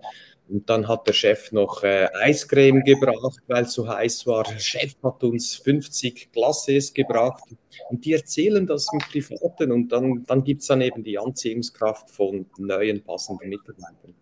Und 0.48 0.70
dann 0.70 0.86
hat 0.86 1.08
der 1.08 1.12
Chef 1.12 1.50
noch 1.50 1.82
äh, 1.82 2.08
Eiscreme 2.14 2.82
gebracht, 2.84 3.42
weil 3.48 3.64
es 3.64 3.72
so 3.72 3.88
heiß 3.88 4.26
war. 4.26 4.44
Der 4.44 4.58
Chef 4.58 4.94
hat 5.02 5.22
uns 5.24 5.56
50 5.56 6.30
Glasses 6.32 6.94
gebracht. 6.94 7.42
Und 7.90 8.04
die 8.04 8.12
erzählen 8.12 8.66
das 8.66 8.86
im 8.92 9.00
Privaten 9.00 9.72
und 9.72 9.88
dann, 9.88 10.24
dann 10.24 10.44
gibt 10.44 10.62
es 10.62 10.68
dann 10.68 10.80
eben 10.80 11.02
die 11.02 11.18
Anziehungskraft 11.18 12.10
von 12.10 12.46
neuen 12.58 13.02
passenden 13.02 13.48
Mitarbeitern. 13.48 14.14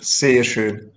Sehr 0.00 0.44
schön. 0.44 0.92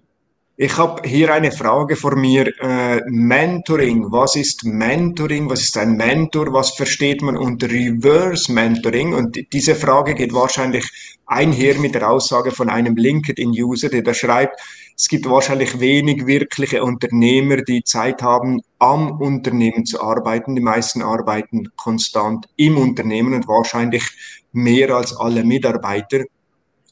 Ich 0.61 0.75
habe 0.77 1.07
hier 1.07 1.33
eine 1.33 1.53
Frage 1.53 1.95
vor 1.95 2.17
mir. 2.17 2.51
Äh, 2.59 2.99
Mentoring. 3.07 4.11
Was 4.11 4.35
ist 4.35 4.65
Mentoring? 4.65 5.49
Was 5.49 5.61
ist 5.61 5.77
ein 5.77 5.95
Mentor? 5.95 6.51
Was 6.51 6.71
versteht 6.71 7.21
man 7.21 7.37
unter 7.37 7.69
Reverse 7.69 8.51
Mentoring? 8.51 9.13
Und 9.13 9.39
diese 9.53 9.73
Frage 9.73 10.15
geht 10.15 10.33
wahrscheinlich 10.33 10.85
einher 11.27 11.75
mit 11.79 11.95
der 11.95 12.09
Aussage 12.09 12.51
von 12.51 12.67
einem 12.69 12.97
LinkedIn-User, 12.97 13.87
der 13.87 14.01
da 14.01 14.13
schreibt, 14.13 14.59
es 14.97 15.07
gibt 15.07 15.29
wahrscheinlich 15.29 15.79
wenig 15.79 16.27
wirkliche 16.27 16.83
Unternehmer, 16.83 17.61
die 17.61 17.81
Zeit 17.85 18.21
haben, 18.21 18.59
am 18.79 19.11
Unternehmen 19.11 19.85
zu 19.85 20.03
arbeiten. 20.03 20.55
Die 20.55 20.61
meisten 20.61 21.01
arbeiten 21.01 21.69
konstant 21.77 22.49
im 22.57 22.77
Unternehmen 22.77 23.33
und 23.33 23.47
wahrscheinlich 23.47 24.03
mehr 24.51 24.89
als 24.89 25.15
alle 25.15 25.45
Mitarbeiter. 25.45 26.25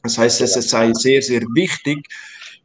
Das 0.02 0.16
heißt, 0.16 0.40
es 0.40 0.54
sei 0.54 0.94
sehr, 0.94 1.20
sehr 1.20 1.42
wichtig, 1.52 2.06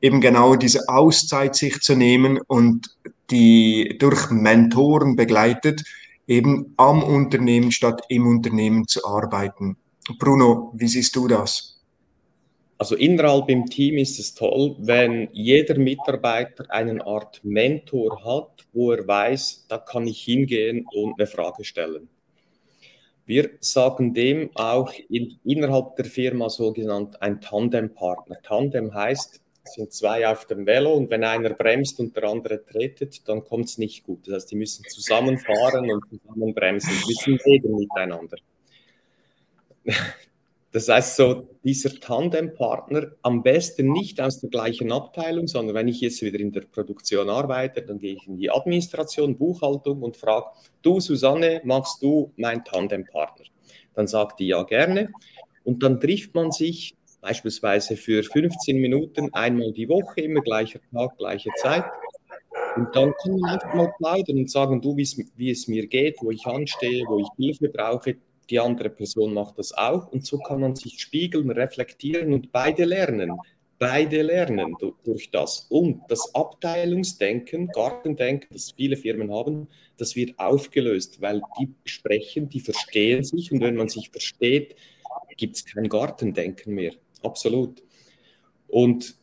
eben 0.03 0.19
genau 0.19 0.55
diese 0.55 0.89
Auszeit 0.89 1.55
sich 1.55 1.79
zu 1.79 1.95
nehmen 1.95 2.39
und 2.47 2.89
die 3.31 3.95
durch 3.99 4.29
Mentoren 4.29 5.15
begleitet, 5.15 5.83
eben 6.27 6.73
am 6.75 7.01
Unternehmen 7.01 7.71
statt 7.71 8.01
im 8.09 8.27
Unternehmen 8.27 8.85
zu 8.85 9.05
arbeiten. 9.05 9.77
Bruno, 10.19 10.73
wie 10.75 10.89
siehst 10.89 11.15
du 11.15 11.29
das? 11.29 11.81
Also 12.77 12.97
innerhalb 12.97 13.49
im 13.49 13.65
Team 13.65 13.97
ist 13.97 14.19
es 14.19 14.33
toll, 14.33 14.75
wenn 14.79 15.29
jeder 15.31 15.77
Mitarbeiter 15.77 16.65
eine 16.69 17.05
Art 17.05 17.39
Mentor 17.43 18.25
hat, 18.25 18.67
wo 18.73 18.91
er 18.91 19.07
weiß, 19.07 19.67
da 19.69 19.77
kann 19.77 20.05
ich 20.05 20.21
hingehen 20.21 20.85
und 20.93 21.17
eine 21.17 21.27
Frage 21.27 21.63
stellen. 21.63 22.09
Wir 23.25 23.51
sagen 23.61 24.13
dem 24.13 24.49
auch 24.55 24.91
in, 25.09 25.39
innerhalb 25.45 25.95
der 25.95 26.05
Firma 26.05 26.49
so 26.49 26.73
genannt 26.73 27.21
ein 27.21 27.39
Tandempartner. 27.39 28.39
Tandem 28.43 28.93
heißt, 28.93 29.42
sind 29.65 29.93
zwei 29.93 30.27
auf 30.27 30.45
dem 30.45 30.65
Velo 30.65 30.93
und 30.93 31.09
wenn 31.09 31.23
einer 31.23 31.51
bremst 31.51 31.99
und 31.99 32.15
der 32.15 32.25
andere 32.25 32.63
tretet, 32.65 33.27
dann 33.27 33.43
kommt 33.43 33.65
es 33.65 33.77
nicht 33.77 34.03
gut. 34.03 34.27
Das 34.27 34.35
heißt, 34.35 34.51
die 34.51 34.55
müssen 34.55 34.83
zusammenfahren 34.89 35.89
und 35.89 36.03
zusammen 36.09 36.53
bremsen, 36.53 36.93
müssen 37.07 37.39
reden 37.45 37.75
miteinander. 37.75 38.37
Das 40.71 40.89
heißt 40.89 41.17
so, 41.17 41.47
dieser 41.63 41.91
Tandempartner 41.99 43.11
am 43.21 43.43
besten 43.43 43.91
nicht 43.91 44.19
aus 44.19 44.39
der 44.39 44.49
gleichen 44.49 44.91
Abteilung, 44.91 45.45
sondern 45.47 45.75
wenn 45.75 45.87
ich 45.87 46.01
jetzt 46.01 46.23
wieder 46.23 46.39
in 46.39 46.51
der 46.51 46.61
Produktion 46.61 47.29
arbeite, 47.29 47.83
dann 47.83 47.99
gehe 47.99 48.15
ich 48.15 48.27
in 48.27 48.37
die 48.37 48.49
Administration, 48.49 49.37
Buchhaltung 49.37 50.01
und 50.01 50.17
frage, 50.17 50.47
du 50.81 50.99
Susanne, 50.99 51.61
machst 51.63 52.01
du 52.01 52.31
mein 52.37 52.65
Tandempartner? 52.65 53.45
Dann 53.93 54.07
sagt 54.07 54.39
die 54.39 54.47
ja 54.47 54.63
gerne 54.63 55.11
und 55.63 55.83
dann 55.83 55.99
trifft 55.99 56.33
man 56.33 56.51
sich 56.51 56.95
beispielsweise 57.23 57.95
für 57.95 58.21
15 58.21 58.77
Minuten 58.77 59.33
einmal 59.33 59.71
die 59.71 59.87
Woche, 59.87 60.21
immer 60.21 60.41
gleicher 60.41 60.79
Tag, 60.91 61.17
gleiche 61.17 61.49
Zeit. 61.55 61.85
Und 62.75 62.93
dann 62.93 63.13
kann 63.13 63.39
man 63.39 63.51
einfach 63.51 63.73
mal 63.73 63.93
plaudern 63.97 64.39
und 64.39 64.51
sagen, 64.51 64.81
du, 64.81 64.97
wie 64.97 65.49
es 65.51 65.67
mir 65.67 65.87
geht, 65.87 66.17
wo 66.21 66.31
ich 66.31 66.45
anstehe, 66.45 67.05
wo 67.07 67.19
ich 67.19 67.27
Hilfe 67.37 67.69
brauche. 67.69 68.17
Die 68.49 68.59
andere 68.59 68.89
Person 68.89 69.33
macht 69.33 69.57
das 69.57 69.71
auch. 69.71 70.11
Und 70.11 70.25
so 70.25 70.37
kann 70.37 70.59
man 70.59 70.75
sich 70.75 70.99
spiegeln, 70.99 71.49
reflektieren 71.49 72.33
und 72.33 72.51
beide 72.51 72.83
lernen. 72.83 73.31
Beide 73.79 74.21
lernen 74.21 74.75
durch 75.03 75.31
das. 75.31 75.67
Und 75.69 76.01
das 76.09 76.35
Abteilungsdenken, 76.35 77.67
Gartendenken, 77.67 78.49
das 78.51 78.73
viele 78.75 78.97
Firmen 78.97 79.31
haben, 79.31 79.67
das 79.97 80.15
wird 80.17 80.37
aufgelöst, 80.39 81.21
weil 81.21 81.41
die 81.59 81.73
sprechen, 81.85 82.49
die 82.49 82.59
verstehen 82.59 83.23
sich. 83.23 83.51
Und 83.51 83.61
wenn 83.61 83.75
man 83.75 83.87
sich 83.87 84.09
versteht, 84.09 84.75
gibt 85.37 85.55
es 85.55 85.65
kein 85.65 85.87
Gartendenken 85.87 86.73
mehr 86.73 86.91
absolut. 87.23 87.83
Und 88.67 89.15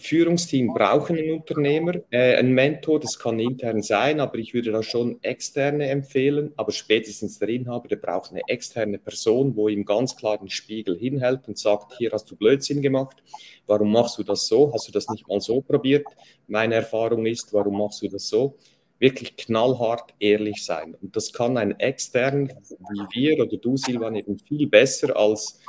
Führungsteam 0.00 0.72
brauchen 0.74 1.16
einen 1.16 1.32
Unternehmer, 1.32 1.94
äh, 2.10 2.36
einen 2.36 2.52
Mentor, 2.52 3.00
das 3.00 3.18
kann 3.18 3.38
intern 3.40 3.82
sein, 3.82 4.20
aber 4.20 4.38
ich 4.38 4.54
würde 4.54 4.70
da 4.70 4.82
schon 4.82 5.22
externe 5.22 5.88
empfehlen. 5.88 6.52
Aber 6.56 6.72
spätestens 6.72 7.38
der 7.38 7.48
Inhaber, 7.48 7.88
der 7.88 7.96
braucht 7.96 8.30
eine 8.30 8.42
externe 8.46 8.98
Person, 8.98 9.56
wo 9.56 9.68
ihm 9.68 9.84
ganz 9.84 10.16
klar 10.16 10.38
den 10.38 10.50
Spiegel 10.50 10.96
hinhält 10.96 11.48
und 11.48 11.58
sagt: 11.58 11.94
Hier 11.98 12.10
hast 12.12 12.30
du 12.30 12.36
Blödsinn 12.36 12.80
gemacht. 12.80 13.22
Warum 13.66 13.92
machst 13.92 14.18
du 14.18 14.22
das 14.22 14.46
so? 14.46 14.72
Hast 14.72 14.88
du 14.88 14.92
das 14.92 15.08
nicht 15.08 15.26
mal 15.28 15.40
so 15.40 15.60
probiert? 15.60 16.06
Meine 16.46 16.76
Erfahrung 16.76 17.26
ist, 17.26 17.52
warum 17.52 17.78
machst 17.78 18.02
du 18.02 18.08
das 18.08 18.28
so? 18.28 18.56
Wirklich 19.00 19.36
knallhart 19.36 20.14
ehrlich 20.18 20.64
sein. 20.64 20.96
Und 21.00 21.14
das 21.14 21.32
kann 21.32 21.56
ein 21.56 21.78
extern 21.78 22.48
wie 22.48 23.20
wir 23.20 23.44
oder 23.44 23.56
du, 23.56 23.76
Silvan, 23.76 24.16
eben 24.16 24.38
viel 24.38 24.66
besser 24.66 25.16
als 25.16 25.60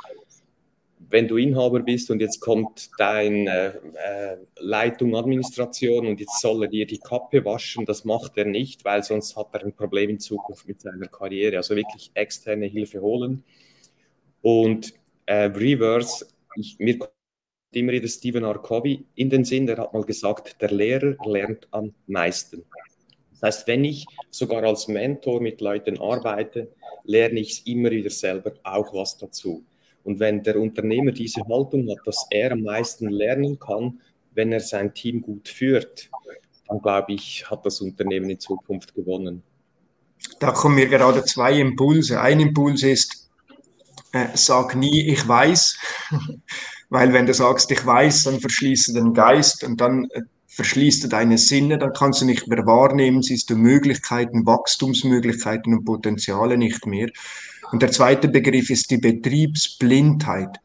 wenn 1.10 1.26
du 1.26 1.36
Inhaber 1.36 1.80
bist 1.80 2.10
und 2.10 2.20
jetzt 2.20 2.40
kommt 2.40 2.90
deine 2.98 3.80
äh, 3.94 4.36
Leitung 4.58 5.16
Administration 5.16 6.06
und 6.06 6.20
jetzt 6.20 6.40
soll 6.40 6.62
er 6.62 6.68
dir 6.68 6.86
die 6.86 6.98
Kappe 6.98 7.44
waschen, 7.44 7.84
das 7.84 8.04
macht 8.04 8.38
er 8.38 8.44
nicht, 8.44 8.84
weil 8.84 9.02
sonst 9.02 9.36
hat 9.36 9.48
er 9.52 9.64
ein 9.64 9.74
Problem 9.74 10.10
in 10.10 10.20
Zukunft 10.20 10.68
mit 10.68 10.80
seiner 10.80 11.08
Karriere. 11.08 11.56
Also 11.56 11.74
wirklich 11.74 12.12
externe 12.14 12.66
Hilfe 12.66 13.00
holen. 13.00 13.42
Und 14.40 14.94
äh, 15.26 15.46
Reverse, 15.46 16.26
ich, 16.56 16.78
mir 16.78 16.98
kommt 16.98 17.12
immer 17.72 17.92
wieder 17.92 18.08
Stephen 18.08 18.44
R. 18.44 18.58
Covey 18.58 19.04
in 19.16 19.30
den 19.30 19.44
Sinn, 19.44 19.66
der 19.66 19.78
hat 19.78 19.92
mal 19.92 20.04
gesagt, 20.04 20.60
der 20.60 20.70
Lehrer 20.70 21.16
lernt 21.24 21.66
am 21.72 21.92
meisten. 22.06 22.64
Das 23.32 23.42
heißt, 23.42 23.68
wenn 23.68 23.84
ich 23.84 24.06
sogar 24.30 24.62
als 24.64 24.86
Mentor 24.86 25.40
mit 25.40 25.60
Leuten 25.60 25.98
arbeite, 25.98 26.72
lerne 27.04 27.40
ich 27.40 27.66
immer 27.66 27.90
wieder 27.90 28.10
selber 28.10 28.54
auch 28.62 28.92
was 28.94 29.16
dazu. 29.18 29.64
Und 30.04 30.20
wenn 30.20 30.42
der 30.42 30.56
Unternehmer 30.56 31.12
diese 31.12 31.42
Haltung 31.46 31.88
hat, 31.90 32.06
dass 32.06 32.26
er 32.30 32.52
am 32.52 32.62
meisten 32.62 33.08
lernen 33.08 33.58
kann, 33.58 34.00
wenn 34.34 34.52
er 34.52 34.60
sein 34.60 34.94
Team 34.94 35.20
gut 35.20 35.48
führt, 35.48 36.10
dann 36.68 36.80
glaube 36.80 37.12
ich, 37.12 37.50
hat 37.50 37.66
das 37.66 37.80
Unternehmen 37.80 38.30
in 38.30 38.38
Zukunft 38.38 38.94
gewonnen. 38.94 39.42
Da 40.38 40.52
kommen 40.52 40.76
mir 40.76 40.88
gerade 40.88 41.24
zwei 41.24 41.58
Impulse. 41.58 42.20
Ein 42.20 42.40
Impuls 42.40 42.82
ist, 42.82 43.30
äh, 44.12 44.28
sag 44.34 44.76
nie, 44.76 45.08
ich 45.08 45.26
weiß, 45.26 45.78
weil 46.90 47.12
wenn 47.12 47.26
du 47.26 47.34
sagst, 47.34 47.70
ich 47.70 47.84
weiß, 47.84 48.24
dann 48.24 48.40
verschließt 48.40 48.88
du 48.88 48.92
den 48.92 49.14
Geist 49.14 49.64
und 49.64 49.80
dann 49.80 50.04
äh, 50.10 50.22
verschließt 50.46 51.04
du 51.04 51.08
deine 51.08 51.38
Sinne, 51.38 51.78
dann 51.78 51.92
kannst 51.92 52.20
du 52.20 52.24
nicht 52.26 52.48
mehr 52.48 52.66
wahrnehmen, 52.66 53.22
siehst 53.22 53.50
du 53.50 53.56
Möglichkeiten, 53.56 54.46
Wachstumsmöglichkeiten 54.46 55.74
und 55.74 55.84
Potenziale 55.84 56.58
nicht 56.58 56.86
mehr. 56.86 57.08
Und 57.72 57.82
der 57.82 57.90
zweite 57.90 58.28
Begriff 58.28 58.70
ist 58.70 58.90
die 58.90 58.98
Betriebsblindheit. 58.98 60.58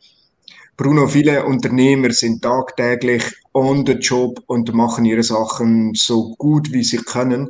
Bruno, 0.78 1.08
viele 1.08 1.46
Unternehmer 1.46 2.12
sind 2.12 2.41
tagtäglich 2.41 3.24
on 3.54 3.86
the 3.86 3.94
job 3.94 4.44
und 4.48 4.74
machen 4.74 5.06
ihre 5.06 5.24
Sachen 5.24 5.94
so 5.94 6.36
gut, 6.36 6.74
wie 6.74 6.84
sie 6.84 6.98
können. 6.98 7.50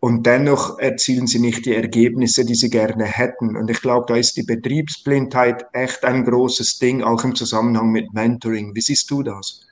Und 0.00 0.26
dennoch 0.26 0.78
erzielen 0.78 1.26
sie 1.26 1.38
nicht 1.38 1.64
die 1.64 1.74
Ergebnisse, 1.74 2.44
die 2.44 2.56
sie 2.56 2.68
gerne 2.68 3.04
hätten. 3.04 3.56
Und 3.56 3.70
ich 3.70 3.80
glaube, 3.80 4.06
da 4.08 4.16
ist 4.16 4.36
die 4.36 4.42
Betriebsblindheit 4.42 5.66
echt 5.72 6.04
ein 6.04 6.24
großes 6.24 6.78
Ding, 6.78 7.02
auch 7.02 7.24
im 7.24 7.34
Zusammenhang 7.34 7.90
mit 7.90 8.12
Mentoring. 8.12 8.74
Wie 8.74 8.80
siehst 8.80 9.10
du 9.10 9.22
das? 9.22 9.66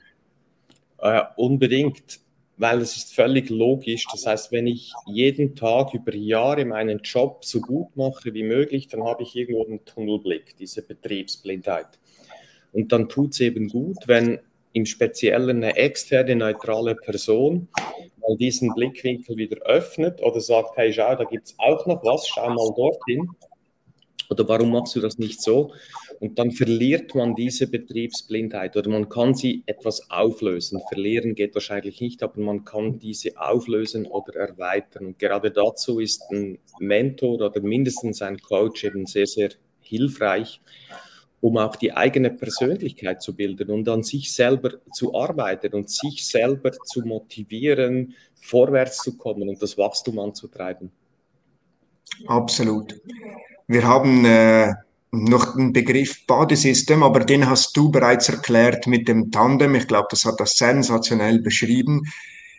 Äh, 0.99 1.21
unbedingt 1.35 2.22
weil 2.57 2.81
es 2.81 2.95
ist 2.95 3.15
völlig 3.15 3.49
logisch. 3.49 4.05
Das 4.11 4.25
heißt, 4.25 4.51
wenn 4.51 4.67
ich 4.67 4.93
jeden 5.07 5.55
Tag 5.55 5.93
über 5.93 6.13
Jahre 6.13 6.65
meinen 6.65 6.99
Job 6.99 7.43
so 7.45 7.61
gut 7.61 7.95
mache 7.95 8.33
wie 8.33 8.43
möglich, 8.43 8.87
dann 8.87 9.03
habe 9.03 9.23
ich 9.23 9.35
irgendwo 9.35 9.65
einen 9.65 9.83
Tunnelblick, 9.85 10.55
diese 10.57 10.81
Betriebsblindheit. 10.81 11.99
Und 12.71 12.91
dann 12.91 13.09
tut 13.09 13.33
es 13.33 13.39
eben 13.39 13.69
gut, 13.69 13.97
wenn 14.07 14.39
im 14.73 14.85
Speziellen 14.85 15.63
eine 15.63 15.75
externe, 15.75 16.35
neutrale 16.35 16.95
Person 16.95 17.67
mal 18.19 18.35
diesen 18.37 18.73
Blickwinkel 18.73 19.37
wieder 19.37 19.61
öffnet 19.65 20.21
oder 20.21 20.41
sagt, 20.41 20.75
hey, 20.77 20.91
schau, 20.91 21.15
da 21.15 21.23
gibt 21.23 21.47
es 21.47 21.55
auch 21.59 21.85
noch 21.85 22.03
was, 22.03 22.27
schau 22.27 22.49
mal 22.49 22.73
dorthin. 22.75 23.29
Oder 24.29 24.47
warum 24.47 24.71
machst 24.71 24.95
du 24.95 24.99
das 24.99 25.19
nicht 25.19 25.41
so? 25.41 25.73
Und 26.23 26.39
dann 26.39 26.51
verliert 26.51 27.15
man 27.15 27.35
diese 27.35 27.67
Betriebsblindheit 27.67 28.77
oder 28.77 28.89
man 28.89 29.09
kann 29.09 29.35
sie 29.35 29.61
etwas 29.65 30.09
auflösen. 30.09 30.79
Verlieren 30.87 31.35
geht 31.35 31.53
wahrscheinlich 31.53 31.99
nicht, 31.99 32.23
aber 32.23 32.39
man 32.39 32.63
kann 32.63 32.97
diese 32.97 33.37
auflösen 33.37 34.05
oder 34.05 34.35
erweitern. 34.35 35.07
Und 35.07 35.19
gerade 35.19 35.51
dazu 35.51 35.99
ist 35.99 36.23
ein 36.31 36.59
Mentor 36.79 37.41
oder 37.41 37.59
mindestens 37.59 38.21
ein 38.21 38.37
Coach 38.37 38.85
eben 38.85 39.05
sehr, 39.05 39.27
sehr 39.27 39.49
hilfreich. 39.81 40.61
um 41.41 41.57
auch 41.57 41.75
die 41.75 41.91
eigene 41.91 42.31
Persönlichkeit 42.31 43.21
zu 43.21 43.35
bilden 43.35 43.69
und 43.69 43.89
an 43.89 44.01
sich 44.01 44.33
selber 44.33 44.75
zu 44.93 45.13
arbeiten 45.13 45.73
und 45.73 45.89
sich 45.89 46.25
selber 46.25 46.71
zu 46.71 47.01
motivieren, 47.01 48.15
vorwärts 48.33 48.99
zu 48.99 49.17
kommen 49.17 49.49
und 49.49 49.61
das 49.61 49.77
Wachstum 49.77 50.19
anzutreiben. 50.19 50.89
Absolut. 52.27 52.95
Wir 53.67 53.85
haben 53.85 54.23
äh, 54.23 54.73
noch 55.13 55.55
den 55.55 55.73
Begriff 55.73 56.25
Badesystem, 56.25 57.03
aber 57.03 57.19
den 57.19 57.47
hast 57.47 57.77
du 57.77 57.91
bereits 57.91 58.29
erklärt 58.29 58.87
mit 58.87 59.07
dem 59.07 59.29
Tandem. 59.29 59.75
Ich 59.75 59.87
glaube, 59.87 60.07
das 60.09 60.25
hat 60.25 60.39
das 60.39 60.57
sensationell 60.57 61.39
beschrieben. 61.39 62.01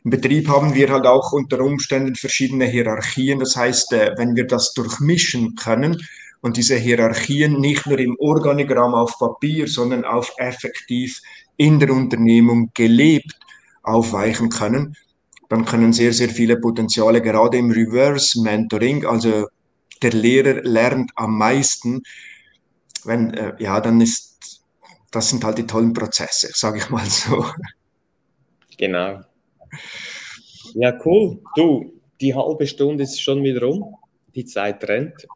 Im 0.05 0.11
Betrieb 0.11 0.49
haben 0.49 0.73
wir 0.73 0.89
halt 0.91 1.05
auch 1.05 1.33
unter 1.33 1.61
Umständen 1.61 2.15
verschiedene 2.15 2.67
Hierarchien. 2.67 3.41
Das 3.41 3.57
heißt, 3.57 3.93
äh, 3.95 4.13
wenn 4.17 4.37
wir 4.37 4.47
das 4.47 4.73
durchmischen 4.73 5.57
können 5.57 6.01
und 6.43 6.57
diese 6.57 6.77
Hierarchien 6.77 7.59
nicht 7.61 7.87
nur 7.87 7.99
im 7.99 8.17
Organigramm 8.21 8.95
auf 8.95 9.19
Papier, 9.19 9.67
sondern 9.67 10.05
auch 10.05 10.29
effektiv 10.39 11.21
in 11.57 11.81
der 11.81 11.91
Unternehmung 11.91 12.71
gelebt 12.73 13.35
aufweichen 13.83 14.49
können, 14.49 14.97
dann 15.49 15.65
können 15.65 15.93
sehr, 15.93 16.13
sehr 16.13 16.29
viele 16.29 16.59
Potenziale, 16.59 17.21
gerade 17.21 17.59
im 17.59 17.73
Reverse 17.73 18.41
Mentoring, 18.41 19.05
also 19.05 19.49
der 20.03 20.13
Lehrer 20.13 20.63
lernt 20.63 21.11
am 21.17 21.37
meisten, 21.37 22.03
wenn, 23.07 23.35
äh, 23.35 23.55
ja, 23.59 23.81
dann 23.81 24.01
ist, 24.01 24.63
das 25.11 25.29
sind 25.29 25.45
halt 25.45 25.59
die 25.59 25.67
tollen 25.67 25.93
Prozesse, 25.93 26.51
sage 26.55 26.79
ich 26.79 26.91
mal 26.91 27.07
so. 27.07 27.45
Genau. 28.77 29.21
Ja, 30.75 30.99
cool. 31.05 31.41
Du, 31.55 32.01
die 32.21 32.35
halbe 32.35 32.67
Stunde 32.67 33.05
ist 33.05 33.21
schon 33.21 33.43
wieder 33.43 33.69
um. 33.69 33.97
Die 34.35 34.45
Zeit 34.45 34.83
rennt. 34.89 35.27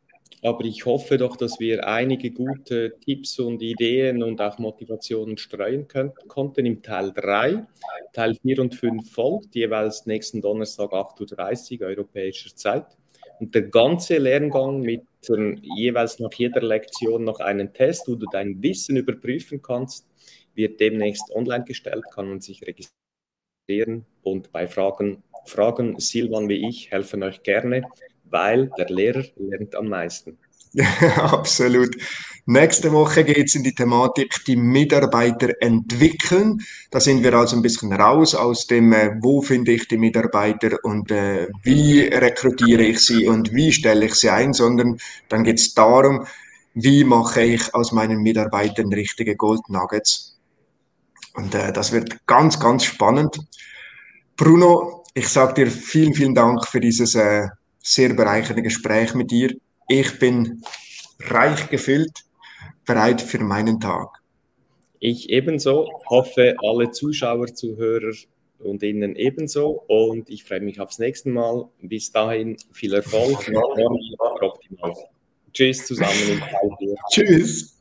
Aber 0.42 0.64
ich 0.64 0.87
hoffe 0.87 1.18
doch, 1.18 1.37
dass 1.37 1.59
wir 1.59 1.87
einige 1.87 2.31
gute 2.31 2.96
Tipps 3.04 3.38
und 3.38 3.61
Ideen 3.61 4.22
und 4.22 4.40
auch 4.40 4.59
Motivationen 4.59 5.37
streuen 5.37 5.88
können, 5.88 6.12
konnten 6.28 6.64
im 6.64 6.83
Teil 6.83 7.12
3. 7.12 7.66
Teil 8.12 8.37
4 8.37 8.61
und 8.61 8.74
5 8.74 9.11
folgt, 9.11 9.54
jeweils 9.54 10.07
nächsten 10.07 10.40
Donnerstag 10.40 10.92
8.30 10.92 11.81
Uhr 11.81 11.88
europäischer 11.88 12.54
Zeit. 12.54 12.97
Und 13.40 13.55
der 13.55 13.62
ganze 13.62 14.18
Lerngang 14.18 14.81
mit 14.81 15.03
äh, 15.29 15.55
jeweils 15.77 16.18
nach 16.18 16.33
jeder 16.33 16.62
Lektion 16.62 17.24
noch 17.24 17.40
einen 17.40 17.72
Test, 17.72 18.09
wo 18.09 18.14
du 18.14 18.27
dein 18.31 18.62
Wissen 18.62 18.96
überprüfen 18.96 19.62
kannst, 19.62 20.07
wird 20.55 20.81
demnächst 20.81 21.31
online 21.35 21.64
gestellt, 21.64 22.05
kann 22.12 22.29
man 22.29 22.40
sich 22.40 22.62
registrieren 22.62 24.07
und 24.22 24.51
bei 24.51 24.66
Fragen, 24.66 25.22
Fragen 25.46 25.98
Silvan 26.01 26.48
wie 26.48 26.68
ich 26.68 26.90
helfen 26.90 27.22
euch 27.22 27.42
gerne 27.42 27.83
weil 28.31 28.70
der 28.77 28.88
Lehrer 28.88 29.24
lernt 29.37 29.74
am 29.74 29.88
meisten. 29.88 30.38
Absolut. 31.16 31.96
Nächste 32.50 32.92
Woche 32.92 33.24
geht 33.24 33.48
es 33.48 33.57
in 33.57 33.62
die 33.62 33.74
Thematik, 33.74 34.42
die 34.46 34.57
Mitarbeiter 34.57 35.50
entwickeln. 35.61 36.62
Da 36.90 36.98
sind 36.98 37.22
wir 37.22 37.35
also 37.35 37.57
ein 37.57 37.62
bisschen 37.62 37.92
raus 37.92 38.35
aus 38.35 38.66
dem, 38.66 38.92
äh, 38.94 39.11
wo 39.20 39.42
finde 39.42 39.72
ich 39.72 39.87
die 39.87 39.98
Mitarbeiter 39.98 40.78
und 40.83 41.11
äh, 41.11 41.48
wie 41.62 42.00
rekrutiere 42.00 42.85
ich 42.85 43.00
sie 43.00 43.26
und 43.28 43.52
wie 43.52 43.70
stelle 43.70 44.07
ich 44.07 44.14
sie 44.14 44.31
ein, 44.31 44.54
sondern 44.54 44.98
dann 45.28 45.44
geht 45.44 45.59
es 45.59 45.74
darum, 45.74 46.26
wie 46.72 47.04
mache 47.04 47.42
ich 47.42 47.74
aus 47.74 47.92
meinen 47.92 48.22
Mitarbeitern 48.22 48.92
richtige 48.94 49.37
Gold 49.37 49.68
Nuggets. 49.68 50.38
Und 51.35 51.54
äh, 51.54 51.70
das 51.70 51.92
wird 51.92 52.26
ganz, 52.26 52.59
ganz 52.59 52.85
spannend. 52.85 53.38
Bruno, 54.38 55.04
ich 55.12 55.28
sage 55.28 55.52
dir 55.52 55.70
vielen, 55.70 56.14
vielen 56.14 56.35
Dank 56.35 56.66
für 56.66 56.81
dieses 56.81 57.14
äh, 57.14 57.48
sehr 57.83 58.14
bereichernde 58.14 58.62
Gespräch 58.62 59.14
mit 59.14 59.31
dir. 59.31 59.54
Ich 59.90 60.18
bin 60.18 60.62
reich 61.18 61.70
gefüllt, 61.70 62.24
bereit 62.87 63.22
für 63.22 63.38
meinen 63.38 63.81
Tag. 63.81 64.22
Ich 65.01 65.31
ebenso, 65.31 65.88
hoffe 66.11 66.57
alle 66.62 66.90
Zuschauer, 66.90 67.55
Zuhörer 67.55 68.12
und 68.59 68.83
Ihnen 68.83 69.16
ebenso 69.16 69.83
und 69.87 70.29
ich 70.29 70.44
freue 70.44 70.61
mich 70.61 70.79
aufs 70.79 70.98
nächste 70.98 71.31
Mal. 71.31 71.68
Bis 71.81 72.12
dahin 72.12 72.59
viel 72.70 72.92
Erfolg. 72.92 73.51
Optimal. 74.40 74.94
Tschüss 75.55 75.87
zusammen. 75.87 76.42
Tschüss. 77.11 77.77